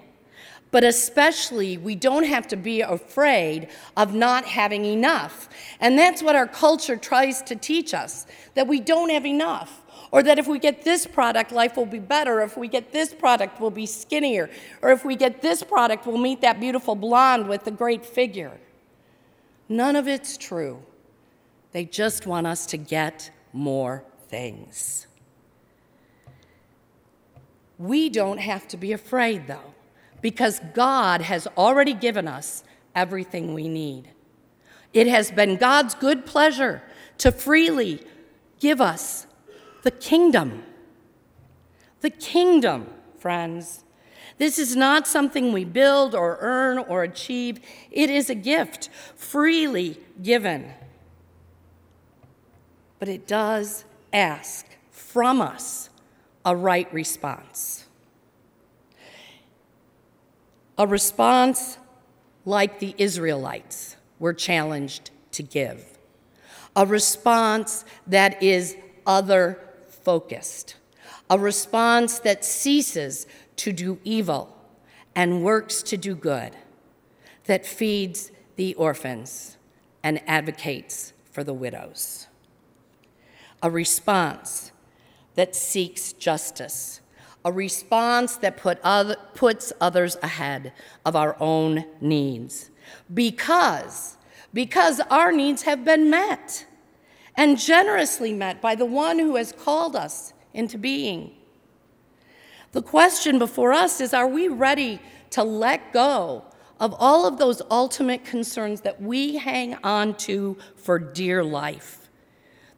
but 0.70 0.84
especially 0.84 1.76
we 1.76 1.96
don't 1.96 2.24
have 2.24 2.46
to 2.48 2.56
be 2.56 2.80
afraid 2.80 3.68
of 3.96 4.14
not 4.14 4.44
having 4.44 4.84
enough. 4.84 5.48
And 5.80 5.98
that's 5.98 6.22
what 6.22 6.36
our 6.36 6.46
culture 6.46 6.96
tries 6.96 7.42
to 7.42 7.56
teach 7.56 7.94
us 7.94 8.26
that 8.54 8.68
we 8.68 8.78
don't 8.78 9.10
have 9.10 9.26
enough. 9.26 9.82
Or 10.10 10.22
that 10.22 10.38
if 10.38 10.46
we 10.46 10.58
get 10.58 10.84
this 10.84 11.06
product, 11.06 11.52
life 11.52 11.76
will 11.76 11.86
be 11.86 11.98
better. 11.98 12.40
If 12.40 12.56
we 12.56 12.68
get 12.68 12.92
this 12.92 13.12
product, 13.12 13.60
we'll 13.60 13.70
be 13.70 13.86
skinnier. 13.86 14.48
Or 14.80 14.90
if 14.90 15.04
we 15.04 15.16
get 15.16 15.42
this 15.42 15.62
product, 15.62 16.06
we'll 16.06 16.18
meet 16.18 16.40
that 16.40 16.60
beautiful 16.60 16.94
blonde 16.94 17.48
with 17.48 17.64
the 17.64 17.70
great 17.70 18.06
figure. 18.06 18.58
None 19.68 19.96
of 19.96 20.08
it's 20.08 20.38
true. 20.38 20.82
They 21.72 21.84
just 21.84 22.26
want 22.26 22.46
us 22.46 22.64
to 22.66 22.78
get 22.78 23.30
more 23.52 24.02
things. 24.28 25.06
We 27.76 28.08
don't 28.08 28.38
have 28.38 28.66
to 28.68 28.76
be 28.76 28.92
afraid, 28.92 29.46
though, 29.46 29.74
because 30.20 30.60
God 30.74 31.20
has 31.20 31.46
already 31.56 31.92
given 31.92 32.26
us 32.26 32.64
everything 32.94 33.54
we 33.54 33.68
need. 33.68 34.08
It 34.92 35.06
has 35.06 35.30
been 35.30 35.56
God's 35.56 35.94
good 35.94 36.26
pleasure 36.26 36.82
to 37.18 37.30
freely 37.30 38.04
give 38.58 38.80
us 38.80 39.26
the 39.88 39.92
kingdom. 39.92 40.64
The 42.02 42.10
kingdom, 42.10 42.88
friends. 43.18 43.84
This 44.36 44.58
is 44.58 44.76
not 44.76 45.06
something 45.08 45.50
we 45.50 45.64
build 45.64 46.14
or 46.14 46.36
earn 46.42 46.76
or 46.76 47.04
achieve, 47.04 47.58
it 47.90 48.10
is 48.10 48.28
a 48.28 48.34
gift 48.34 48.90
freely 49.16 49.98
given. 50.22 50.74
But 52.98 53.08
it 53.08 53.26
does 53.26 53.86
ask 54.12 54.66
from 54.90 55.40
us 55.40 55.88
a 56.44 56.54
right 56.54 56.92
response. 56.92 57.86
A 60.76 60.86
response 60.86 61.78
like 62.44 62.78
the 62.78 62.94
Israelites 62.98 63.96
were 64.18 64.34
challenged 64.34 65.12
to 65.32 65.42
give. 65.42 65.98
A 66.76 66.84
response 66.84 67.86
that 68.06 68.42
is 68.42 68.76
other 69.06 69.58
focused, 70.08 70.76
a 71.28 71.38
response 71.38 72.18
that 72.20 72.42
ceases 72.42 73.26
to 73.56 73.74
do 73.74 73.98
evil 74.04 74.56
and 75.14 75.44
works 75.44 75.82
to 75.82 75.98
do 75.98 76.14
good, 76.14 76.56
that 77.44 77.66
feeds 77.66 78.32
the 78.56 78.74
orphans 78.76 79.58
and 80.02 80.18
advocates 80.26 81.12
for 81.30 81.44
the 81.44 81.52
widows. 81.52 82.26
A 83.62 83.70
response 83.70 84.72
that 85.34 85.54
seeks 85.54 86.14
justice, 86.14 87.02
a 87.44 87.52
response 87.52 88.36
that 88.36 88.56
put 88.56 88.78
other, 88.82 89.16
puts 89.34 89.74
others 89.78 90.16
ahead 90.22 90.72
of 91.04 91.16
our 91.16 91.36
own 91.38 91.84
needs 92.00 92.70
because 93.12 94.16
because 94.54 95.00
our 95.10 95.32
needs 95.32 95.64
have 95.64 95.84
been 95.84 96.08
met 96.08 96.64
and 97.38 97.56
generously 97.56 98.32
met 98.34 98.60
by 98.60 98.74
the 98.74 98.84
one 98.84 99.18
who 99.20 99.36
has 99.36 99.52
called 99.52 99.94
us 99.94 100.32
into 100.52 100.76
being. 100.76 101.30
The 102.72 102.82
question 102.82 103.38
before 103.38 103.72
us 103.72 104.00
is 104.00 104.12
are 104.12 104.26
we 104.26 104.48
ready 104.48 105.00
to 105.30 105.44
let 105.44 105.92
go 105.92 106.44
of 106.80 106.94
all 106.98 107.26
of 107.26 107.38
those 107.38 107.62
ultimate 107.70 108.24
concerns 108.24 108.80
that 108.80 109.00
we 109.00 109.36
hang 109.36 109.76
on 109.84 110.14
to 110.16 110.58
for 110.74 110.98
dear 110.98 111.44
life? 111.44 112.10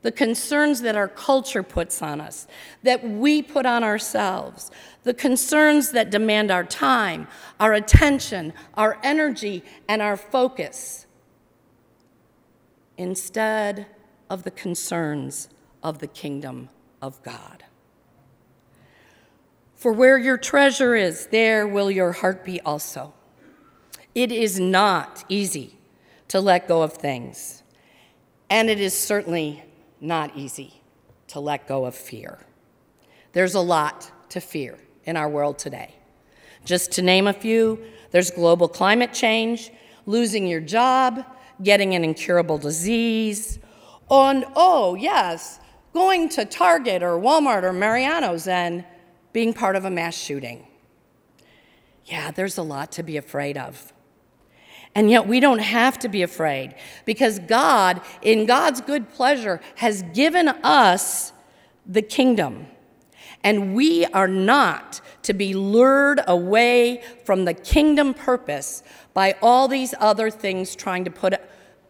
The 0.03 0.13
concerns 0.13 0.83
that 0.83 0.95
our 0.95 1.09
culture 1.09 1.63
puts 1.63 2.03
on 2.03 2.21
us, 2.21 2.47
that 2.83 3.03
we 3.03 3.43
put 3.43 3.65
on 3.65 3.83
ourselves, 3.83 4.71
the 5.05 5.15
concerns 5.15 5.93
that 5.93 6.11
demand 6.11 6.51
our 6.51 6.65
time, 6.65 7.29
our 7.59 7.73
attention, 7.73 8.53
our 8.75 8.99
energy, 9.03 9.65
and 9.89 10.03
our 10.03 10.19
focus. 10.19 11.07
Instead, 12.99 13.87
of 14.31 14.45
the 14.45 14.51
concerns 14.53 15.49
of 15.83 15.99
the 15.99 16.07
kingdom 16.07 16.71
of 17.03 17.21
God. 17.23 17.65
For 19.75 19.93
where 19.93 20.17
your 20.17 20.39
treasure 20.39 20.95
is, 20.95 21.27
there 21.27 21.67
will 21.67 21.91
your 21.91 22.13
heart 22.13 22.45
be 22.45 22.61
also. 22.61 23.13
It 24.15 24.31
is 24.31 24.61
not 24.61 25.25
easy 25.29 25.79
to 26.29 26.41
let 26.41 26.69
go 26.69 26.83
of 26.83 26.93
things, 26.93 27.63
and 28.49 28.71
it 28.71 28.79
is 28.79 28.97
certainly 28.97 29.65
not 30.01 30.37
easy 30.37 30.83
to 31.29 31.41
let 31.41 31.67
go 31.67 31.85
of 31.85 31.95
fear. 31.95 32.39
There's 33.33 33.55
a 33.55 33.61
lot 33.61 34.11
to 34.31 34.41
fear 34.41 34.79
in 35.05 35.17
our 35.17 35.29
world 35.29 35.59
today. 35.59 35.95
Just 36.65 36.93
to 36.93 37.03
name 37.03 37.27
a 37.27 37.33
few, 37.33 37.83
there's 38.11 38.31
global 38.31 38.69
climate 38.69 39.13
change, 39.13 39.73
losing 40.07 40.47
your 40.47 40.61
job, 40.61 41.25
getting 41.63 41.95
an 41.95 42.05
incurable 42.05 42.59
disease, 42.59 43.59
on, 44.11 44.45
oh, 44.57 44.95
yes, 44.95 45.61
going 45.93 46.29
to 46.31 46.45
Target 46.45 47.03
or 47.03 47.19
Walmart 47.19 47.63
or 47.63 47.73
Mariano's 47.73 48.47
and 48.47 48.85
being 49.33 49.55
part 49.55 49.77
of 49.77 49.85
a 49.85 49.91
mass 49.91 50.17
shooting. 50.17 50.67
Yeah, 52.05 52.31
there's 52.31 52.59
a 52.59 52.63
lot 52.63 52.93
to 52.93 53.03
be 53.03 53.17
afraid 53.17 53.57
of. 53.57 53.93
And 54.95 55.09
yet 55.09 55.29
we 55.29 55.39
don't 55.39 55.61
have 55.61 55.99
to 56.01 56.09
be 56.09 56.23
afraid 56.23 56.75
because 57.05 57.39
God, 57.39 58.01
in 58.23 58.47
God's 58.47 58.81
good 58.81 59.09
pleasure, 59.11 59.61
has 59.77 60.03
given 60.15 60.49
us 60.49 61.33
the 61.87 62.03
kingdom. 62.03 62.67
And 63.45 63.75
we 63.75 64.05
are 64.07 64.29
not 64.29 65.01
to 65.23 65.33
be 65.33 65.55
lured 65.55 66.21
away 66.27 67.03
from 67.25 67.45
the 67.45 67.55
kingdom 67.55 68.13
purpose 68.13 68.83
by 69.15 69.37
all 69.41 69.69
these 69.69 69.95
other 69.99 70.31
things 70.31 70.75
trying 70.75 71.05
to 71.05 71.11
put 71.11 71.41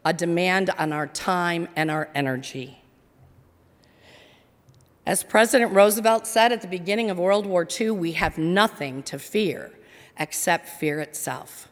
a 0.05 0.13
demand 0.13 0.71
on 0.79 0.93
our 0.93 1.07
time 1.07 1.69
and 1.77 1.91
our 1.91 2.09
energy. 2.15 2.83
As 5.07 5.23
President 5.23 5.73
Roosevelt 5.73 6.27
said 6.27 6.53
at 6.53 6.61
the 6.61 6.69
beginning 6.69 7.11
of 7.11 7.19
World 7.19 7.47
War 7.47 7.67
II, 7.69 7.93
we 7.93 8.13
have 8.13 8.39
nothing 8.39 9.03
to 9.05 9.19
fear 9.19 9.73
except 10.19 10.69
fear 10.69 11.01
itself. 11.01 11.69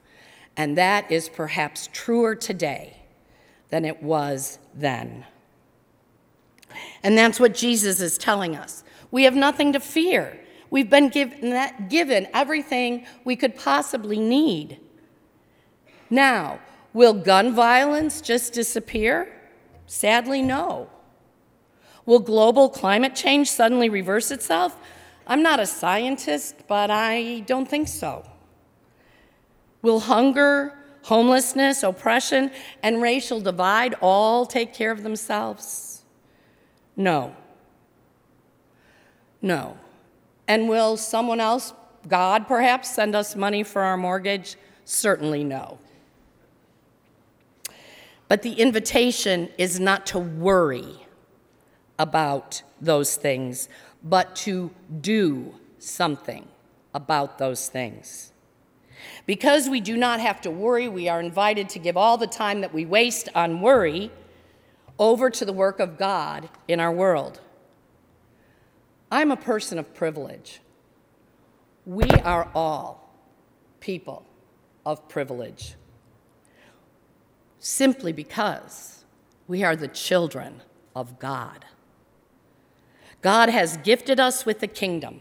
And 0.57 0.77
that 0.77 1.11
is 1.11 1.29
perhaps 1.29 1.88
truer 1.93 2.35
today 2.35 2.97
than 3.71 3.85
it 3.85 4.03
was 4.03 4.59
then. 4.75 5.25
And 7.03 7.17
that's 7.17 7.38
what 7.38 7.55
Jesus 7.55 8.01
is 8.01 8.19
telling 8.19 8.57
us. 8.57 8.83
We 9.11 9.25
have 9.25 9.35
nothing 9.35 9.73
to 9.73 9.81
fear. 9.81 10.38
We've 10.71 10.91
been 10.91 11.09
given, 11.09 11.88
given 11.88 12.27
everything 12.35 13.07
we 13.25 13.37
could 13.37 13.57
possibly 13.57 14.19
need. 14.19 14.81
Now, 16.11 16.61
will 16.99 17.15
gun 17.15 17.55
violence 17.55 18.21
just 18.21 18.53
disappear? 18.53 19.33
Sadly, 19.87 20.43
no. 20.43 20.91
Will 22.05 22.19
global 22.19 22.69
climate 22.69 23.15
change 23.15 23.49
suddenly 23.49 23.89
reverse 23.89 24.33
itself? 24.33 24.77
I'm 25.25 25.41
not 25.41 25.61
a 25.61 25.67
scientist, 25.67 26.57
but 26.67 26.91
I 26.91 27.45
don't 27.47 27.69
think 27.69 27.87
so. 27.87 28.29
Will 29.81 30.01
hunger, 30.01 30.77
homelessness, 31.03 31.85
oppression, 31.85 32.51
and 32.83 33.01
racial 33.01 33.41
divide 33.41 33.95
all 34.01 34.45
take 34.45 34.75
care 34.75 34.91
of 34.91 35.05
themselves? 35.05 36.03
No. 36.97 37.37
No. 39.41 39.79
And 40.49 40.69
will 40.69 40.97
someone 40.97 41.39
else, 41.39 41.73
God 42.09 42.49
perhaps, 42.49 42.93
send 42.93 43.15
us 43.15 43.37
money 43.37 43.63
for 43.63 43.83
our 43.83 43.97
mortgage? 43.97 44.57
Certainly 44.85 45.45
no. 45.45 45.79
But 48.29 48.43
the 48.43 48.53
invitation 48.53 49.49
is 49.57 49.81
not 49.81 50.07
to 50.07 50.19
worry 50.19 51.07
about 51.99 52.62
those 52.81 53.17
things, 53.17 53.69
but 54.05 54.37
to 54.37 54.71
do 55.01 55.55
something 55.79 56.47
about 56.95 57.38
those 57.38 57.69
things. 57.69 58.33
Because 59.27 59.69
we 59.69 59.81
do 59.81 59.97
not 59.97 60.21
have 60.21 60.41
to 60.43 60.51
worry, 60.51 60.88
we 60.88 61.09
are 61.09 61.21
invited 61.21 61.69
to 61.71 61.79
give 61.79 61.97
all 61.97 62.19
the 62.19 62.27
time 62.27 62.61
that 62.61 62.75
we 62.75 62.85
waste 62.85 63.29
on 63.35 63.61
worry 63.61 64.11
over 64.99 65.31
to 65.31 65.45
the 65.45 65.53
work 65.53 65.81
of 65.81 65.97
God 65.97 66.49
in 66.67 66.81
our 66.81 66.93
world. 66.93 67.41
I'm 69.11 69.31
a 69.31 69.37
person 69.37 69.79
of 69.79 69.95
privilege. 69.95 70.61
We 71.87 72.11
are 72.11 72.51
all 72.55 73.14
people 73.81 74.27
of 74.85 75.09
privilege 75.09 75.78
simply 77.59 78.12
because 78.12 79.05
we 79.47 79.64
are 79.64 79.77
the 79.77 79.88
children 79.88 80.62
of 80.94 81.18
God. 81.18 81.64
God 83.21 83.49
has 83.49 83.77
gifted 83.79 84.21
us 84.21 84.47
with 84.47 84.61
the 84.61 84.66
kingdom, 84.66 85.21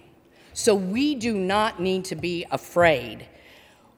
so 0.54 0.76
we 0.76 1.15
do 1.15 1.36
not 1.36 1.80
need 1.80 2.06
to 2.06 2.15
be 2.15 2.45
afraid. 2.52 3.28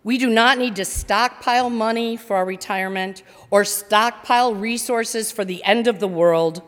We 0.04 0.17
do 0.17 0.30
not 0.30 0.58
need 0.58 0.78
to 0.78 0.86
stockpile 0.86 1.69
money 1.69 2.15
for 2.15 2.38
our 2.38 2.45
retirement 2.45 3.23
or 3.52 3.65
stockpile 3.65 4.56
resources 4.56 5.32
for 5.32 5.43
the 5.43 5.63
end 5.63 5.88
of 5.88 5.99
the 5.99 6.08
world 6.08 6.62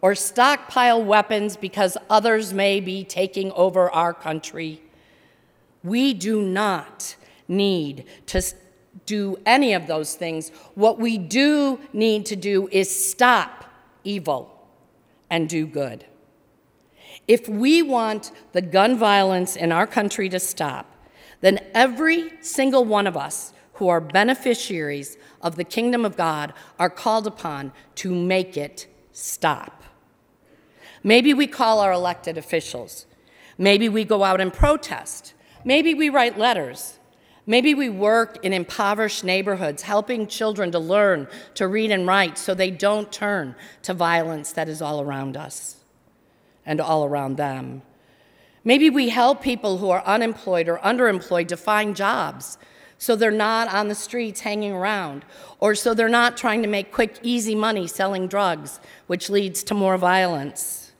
or 0.00 0.14
stockpile 0.14 1.02
weapons 1.02 1.56
because 1.56 1.96
others 2.08 2.52
may 2.52 2.78
be 2.80 3.02
taking 3.02 3.50
over 3.52 3.90
our 3.90 4.14
country. 4.14 4.80
We 5.82 6.14
do 6.14 6.42
not 6.42 7.16
need 7.48 8.04
to 8.26 8.40
do 9.04 9.38
any 9.44 9.74
of 9.74 9.86
those 9.86 10.14
things. 10.14 10.50
What 10.74 10.98
we 10.98 11.18
do 11.18 11.78
need 11.92 12.26
to 12.26 12.36
do 12.36 12.68
is 12.72 13.08
stop 13.08 13.64
evil 14.04 14.68
and 15.28 15.48
do 15.48 15.66
good. 15.66 16.06
If 17.28 17.48
we 17.48 17.82
want 17.82 18.30
the 18.52 18.62
gun 18.62 18.96
violence 18.96 19.56
in 19.56 19.72
our 19.72 19.86
country 19.86 20.28
to 20.28 20.38
stop, 20.38 20.94
then 21.40 21.58
every 21.74 22.32
single 22.40 22.84
one 22.84 23.06
of 23.06 23.16
us 23.16 23.52
who 23.74 23.88
are 23.88 24.00
beneficiaries 24.00 25.18
of 25.42 25.56
the 25.56 25.64
kingdom 25.64 26.04
of 26.04 26.16
God 26.16 26.54
are 26.78 26.88
called 26.88 27.26
upon 27.26 27.72
to 27.96 28.14
make 28.14 28.56
it 28.56 28.86
stop. 29.12 29.82
Maybe 31.02 31.34
we 31.34 31.46
call 31.46 31.80
our 31.80 31.92
elected 31.92 32.38
officials. 32.38 33.06
Maybe 33.58 33.88
we 33.88 34.04
go 34.04 34.24
out 34.24 34.40
and 34.40 34.52
protest. 34.52 35.34
Maybe 35.64 35.94
we 35.94 36.08
write 36.08 36.38
letters. 36.38 36.95
Maybe 37.46 37.74
we 37.74 37.88
work 37.88 38.44
in 38.44 38.52
impoverished 38.52 39.22
neighborhoods, 39.22 39.82
helping 39.82 40.26
children 40.26 40.72
to 40.72 40.80
learn 40.80 41.28
to 41.54 41.68
read 41.68 41.92
and 41.92 42.06
write 42.06 42.38
so 42.38 42.54
they 42.54 42.72
don't 42.72 43.12
turn 43.12 43.54
to 43.82 43.94
violence 43.94 44.52
that 44.52 44.68
is 44.68 44.82
all 44.82 45.00
around 45.00 45.36
us 45.36 45.76
and 46.64 46.80
all 46.80 47.04
around 47.04 47.36
them. 47.36 47.82
Maybe 48.64 48.90
we 48.90 49.10
help 49.10 49.42
people 49.42 49.78
who 49.78 49.90
are 49.90 50.04
unemployed 50.04 50.68
or 50.68 50.78
underemployed 50.78 51.46
to 51.48 51.56
find 51.56 51.94
jobs 51.94 52.58
so 52.98 53.14
they're 53.14 53.30
not 53.30 53.72
on 53.72 53.88
the 53.88 53.94
streets 53.94 54.40
hanging 54.40 54.72
around, 54.72 55.24
or 55.60 55.74
so 55.74 55.92
they're 55.94 56.08
not 56.08 56.36
trying 56.36 56.62
to 56.62 56.68
make 56.68 56.90
quick, 56.92 57.18
easy 57.22 57.54
money 57.54 57.86
selling 57.86 58.26
drugs, 58.26 58.80
which 59.06 59.28
leads 59.28 59.62
to 59.64 59.74
more 59.74 59.98
violence. 59.98 60.92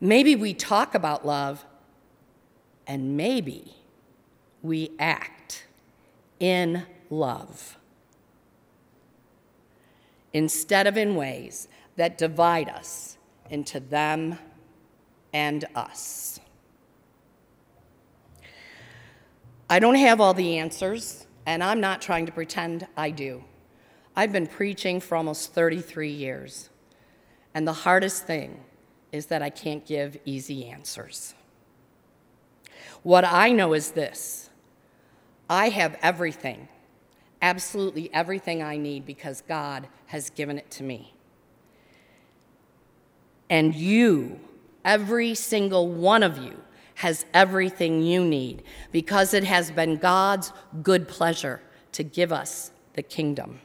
Maybe 0.00 0.36
we 0.36 0.52
talk 0.52 0.94
about 0.94 1.24
love, 1.24 1.64
and 2.86 3.16
maybe 3.16 3.74
we 4.64 4.90
act 4.98 5.66
in 6.40 6.84
love 7.10 7.76
instead 10.32 10.86
of 10.86 10.96
in 10.96 11.14
ways 11.14 11.68
that 11.96 12.18
divide 12.18 12.68
us 12.70 13.18
into 13.50 13.78
them 13.78 14.36
and 15.32 15.66
us. 15.76 16.40
I 19.68 19.78
don't 19.78 19.94
have 19.96 20.20
all 20.20 20.34
the 20.34 20.58
answers, 20.58 21.26
and 21.46 21.62
I'm 21.62 21.80
not 21.80 22.00
trying 22.00 22.26
to 22.26 22.32
pretend 22.32 22.86
I 22.96 23.10
do. 23.10 23.44
I've 24.16 24.32
been 24.32 24.46
preaching 24.46 24.98
for 24.98 25.16
almost 25.16 25.52
33 25.52 26.10
years, 26.10 26.70
and 27.54 27.68
the 27.68 27.72
hardest 27.72 28.26
thing 28.26 28.64
is 29.12 29.26
that 29.26 29.42
I 29.42 29.50
can't 29.50 29.84
give 29.84 30.16
easy 30.24 30.66
answers. 30.66 31.34
What 33.02 33.24
I 33.24 33.52
know 33.52 33.74
is 33.74 33.90
this 33.90 34.48
I 35.48 35.68
have 35.68 35.98
everything, 36.02 36.68
absolutely 37.42 38.12
everything 38.12 38.62
I 38.62 38.76
need 38.76 39.04
because 39.04 39.42
God 39.42 39.88
has 40.06 40.30
given 40.30 40.58
it 40.58 40.70
to 40.72 40.82
me. 40.82 41.14
And 43.50 43.74
you, 43.74 44.40
every 44.84 45.34
single 45.34 45.88
one 45.88 46.22
of 46.22 46.38
you, 46.38 46.60
has 46.96 47.26
everything 47.34 48.02
you 48.02 48.24
need 48.24 48.62
because 48.92 49.34
it 49.34 49.44
has 49.44 49.70
been 49.70 49.96
God's 49.96 50.52
good 50.82 51.08
pleasure 51.08 51.60
to 51.92 52.02
give 52.02 52.32
us 52.32 52.70
the 52.94 53.02
kingdom. 53.02 53.60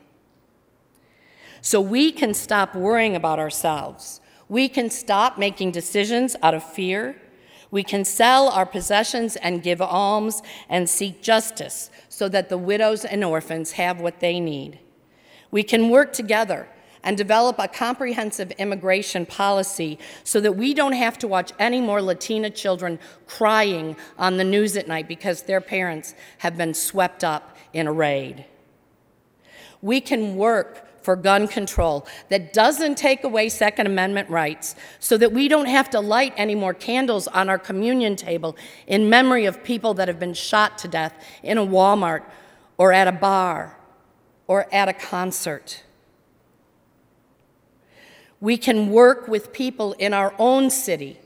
So 1.62 1.80
we 1.80 2.12
can 2.12 2.34
stop 2.34 2.76
worrying 2.76 3.16
about 3.16 3.40
ourselves. 3.40 4.22
We 4.48 4.68
can 4.68 4.90
stop 4.90 5.38
making 5.38 5.72
decisions 5.72 6.36
out 6.42 6.54
of 6.54 6.64
fear 6.64 7.16
we 7.72 7.84
can 7.84 8.04
sell 8.04 8.50
our 8.50 8.66
possessions 8.66 9.36
and 9.36 9.64
give 9.64 9.82
alms 9.82 10.42
and 10.68 10.90
seek 10.90 11.22
justice 11.22 11.90
so 12.10 12.28
that 12.30 12.50
the 12.50 12.58
widows 12.58 13.06
and 13.06 13.24
orphans 13.24 13.74
have 13.74 14.02
what 14.02 14.20
they 14.20 14.40
need. 14.40 14.80
We 15.52 15.64
can 15.64 15.90
work 15.90 16.14
together 16.14 16.68
and 17.04 17.16
develop 17.16 17.58
a 17.60 17.68
comprehensive 17.68 18.52
immigration 18.52 19.26
policy 19.26 19.98
so 20.24 20.42
that 20.42 20.54
we 20.54 20.74
don't 20.74 20.94
have 20.94 21.18
to 21.20 21.28
watch 21.28 21.52
any 21.58 21.80
more 21.80 22.02
Latina 22.02 22.50
children 22.50 23.00
crying 23.26 23.96
on 24.18 24.38
the 24.38 24.44
news 24.44 24.76
at 24.76 24.88
night 24.88 25.08
because 25.08 25.44
their 25.44 25.62
parents 25.62 26.14
have 26.40 26.58
been 26.58 26.74
swept 26.74 27.24
up 27.24 27.56
in 27.72 27.88
a 27.88 27.94
raid. 27.94 28.46
We 29.82 30.02
can 30.02 30.36
work 30.36 30.89
for 31.02 31.16
gun 31.16 31.48
control 31.48 32.08
that 32.30 32.54
doesn't 32.54 32.98
take 32.98 33.24
away 33.24 33.50
Second 33.50 33.88
Amendment 33.88 34.30
rights 34.30 34.76
so 35.00 35.18
that 35.18 35.32
we 35.32 35.48
don't 35.48 35.68
have 35.68 35.90
to 35.92 36.00
light 36.00 36.34
any 36.38 36.56
more 36.56 36.74
candles 36.74 37.28
on 37.28 37.50
our 37.50 37.60
communion 37.60 38.16
table 38.16 38.56
in 38.88 39.10
memory 39.10 39.46
of 39.46 39.64
people 39.64 39.94
that 39.96 40.08
have 40.08 40.20
been 40.20 40.34
shot 40.34 40.78
to 40.80 40.88
death 40.88 41.14
in 41.44 41.58
a 41.58 41.66
Walmart 41.66 42.24
or 42.78 42.94
at 42.94 43.08
a 43.08 43.12
bar 43.12 43.78
or 44.48 44.68
at 44.74 44.88
a 44.90 44.94
concert. 44.94 45.84
We 48.42 48.58
can 48.58 48.90
work 48.90 49.28
with 49.28 49.52
people 49.52 49.94
in 49.94 50.14
our 50.14 50.34
own 50.40 50.70
city 50.70 51.20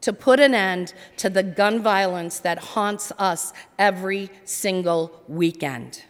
to 0.00 0.12
put 0.12 0.38
an 0.38 0.54
end 0.54 0.94
to 1.16 1.28
the 1.28 1.42
gun 1.42 1.82
violence 1.82 2.38
that 2.38 2.58
haunts 2.58 3.10
us 3.18 3.52
every 3.78 4.30
single 4.44 5.22
weekend. 5.26 6.04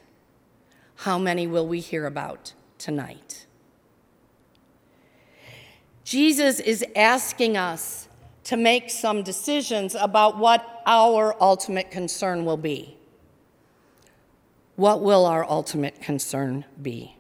How 0.96 1.18
many 1.18 1.46
will 1.46 1.66
we 1.66 1.80
hear 1.80 2.06
about 2.06 2.52
tonight? 2.86 3.46
Jesus 6.04 6.60
is 6.60 6.84
asking 6.94 7.56
us 7.56 8.06
to 8.44 8.56
make 8.56 8.90
some 8.90 9.24
decisions 9.24 9.96
about 9.96 10.38
what 10.38 10.82
our 10.86 11.34
ultimate 11.42 11.90
concern 11.90 12.44
will 12.44 12.56
be. 12.56 12.96
What 14.76 15.02
will 15.02 15.26
our 15.26 15.44
ultimate 15.44 16.00
concern 16.00 16.64
be? 16.80 17.16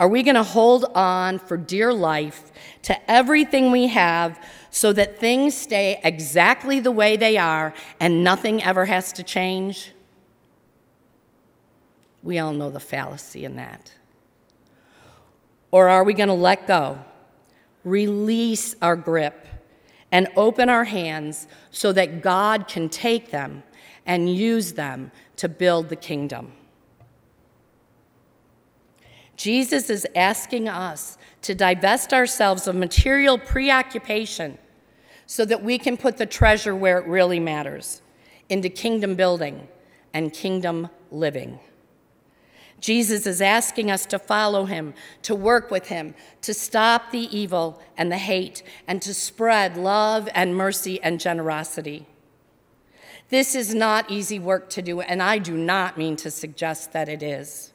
Are 0.00 0.08
we 0.08 0.22
going 0.22 0.36
to 0.36 0.42
hold 0.42 0.86
on 0.94 1.38
for 1.38 1.58
dear 1.58 1.92
life 1.92 2.50
to 2.84 3.10
everything 3.10 3.70
we 3.70 3.88
have 3.88 4.42
so 4.70 4.94
that 4.94 5.18
things 5.18 5.54
stay 5.54 6.00
exactly 6.02 6.80
the 6.80 6.90
way 6.90 7.18
they 7.18 7.36
are 7.36 7.74
and 8.00 8.24
nothing 8.24 8.62
ever 8.62 8.86
has 8.86 9.12
to 9.12 9.22
change? 9.22 9.92
We 12.22 12.38
all 12.38 12.54
know 12.54 12.70
the 12.70 12.80
fallacy 12.80 13.44
in 13.44 13.56
that. 13.56 13.92
Or 15.72 15.88
are 15.88 16.04
we 16.04 16.14
going 16.14 16.28
to 16.28 16.34
let 16.34 16.68
go, 16.68 16.98
release 17.82 18.76
our 18.80 18.94
grip, 18.94 19.46
and 20.12 20.28
open 20.36 20.68
our 20.68 20.84
hands 20.84 21.48
so 21.70 21.92
that 21.92 22.22
God 22.22 22.68
can 22.68 22.88
take 22.88 23.32
them 23.32 23.64
and 24.06 24.32
use 24.32 24.74
them 24.74 25.10
to 25.36 25.48
build 25.48 25.88
the 25.88 25.96
kingdom? 25.96 26.52
Jesus 29.36 29.90
is 29.90 30.06
asking 30.14 30.68
us 30.68 31.18
to 31.40 31.54
divest 31.54 32.12
ourselves 32.12 32.68
of 32.68 32.76
material 32.76 33.38
preoccupation 33.38 34.58
so 35.26 35.44
that 35.46 35.64
we 35.64 35.78
can 35.78 35.96
put 35.96 36.18
the 36.18 36.26
treasure 36.26 36.76
where 36.76 36.98
it 36.98 37.06
really 37.06 37.40
matters 37.40 38.02
into 38.48 38.68
kingdom 38.68 39.14
building 39.14 39.66
and 40.12 40.32
kingdom 40.32 40.88
living. 41.10 41.58
Jesus 42.82 43.28
is 43.28 43.40
asking 43.40 43.92
us 43.92 44.04
to 44.06 44.18
follow 44.18 44.64
him, 44.64 44.92
to 45.22 45.36
work 45.36 45.70
with 45.70 45.86
him, 45.86 46.14
to 46.42 46.52
stop 46.52 47.12
the 47.12 47.34
evil 47.34 47.80
and 47.96 48.10
the 48.10 48.18
hate, 48.18 48.64
and 48.88 49.00
to 49.02 49.14
spread 49.14 49.76
love 49.76 50.28
and 50.34 50.56
mercy 50.56 51.00
and 51.00 51.20
generosity. 51.20 52.06
This 53.28 53.54
is 53.54 53.72
not 53.72 54.10
easy 54.10 54.40
work 54.40 54.68
to 54.70 54.82
do, 54.82 55.00
and 55.00 55.22
I 55.22 55.38
do 55.38 55.56
not 55.56 55.96
mean 55.96 56.16
to 56.16 56.30
suggest 56.30 56.92
that 56.92 57.08
it 57.08 57.22
is. 57.22 57.72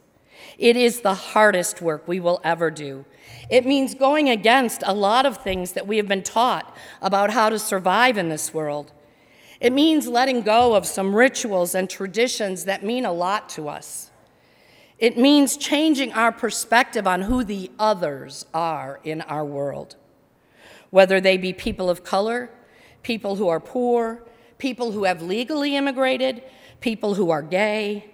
It 0.57 0.75
is 0.75 0.99
the 0.99 1.13
hardest 1.13 1.81
work 1.81 2.05
we 2.05 2.19
will 2.19 2.41
ever 2.43 2.69
do. 2.69 3.05
It 3.49 3.65
means 3.65 3.95
going 3.95 4.29
against 4.29 4.83
a 4.85 4.93
lot 4.93 5.25
of 5.25 5.37
things 5.37 5.71
that 5.71 5.87
we 5.87 5.95
have 5.97 6.07
been 6.09 6.21
taught 6.21 6.75
about 7.01 7.31
how 7.31 7.47
to 7.47 7.57
survive 7.57 8.17
in 8.17 8.27
this 8.27 8.53
world. 8.53 8.91
It 9.61 9.71
means 9.71 10.05
letting 10.05 10.41
go 10.41 10.75
of 10.75 10.85
some 10.85 11.15
rituals 11.15 11.73
and 11.73 11.89
traditions 11.89 12.65
that 12.65 12.83
mean 12.83 13.05
a 13.05 13.13
lot 13.13 13.47
to 13.49 13.69
us. 13.69 14.06
It 14.99 15.17
means 15.17 15.57
changing 15.57 16.13
our 16.13 16.31
perspective 16.31 17.05
on 17.05 17.21
who 17.21 17.43
the 17.43 17.69
others 17.77 18.45
are 18.53 18.99
in 19.03 19.21
our 19.21 19.45
world, 19.45 19.95
whether 20.89 21.21
they 21.21 21.38
be 21.38 21.53
people 21.53 21.89
of 21.89 22.03
color, 22.03 22.49
people 23.03 23.36
who 23.36 23.47
are 23.47 23.60
poor, 23.60 24.23
people 24.57 24.91
who 24.91 25.03
have 25.03 25.21
legally 25.21 25.75
immigrated, 25.75 26.41
people 26.81 27.13
who 27.13 27.29
are 27.29 27.43
gay. 27.43 28.12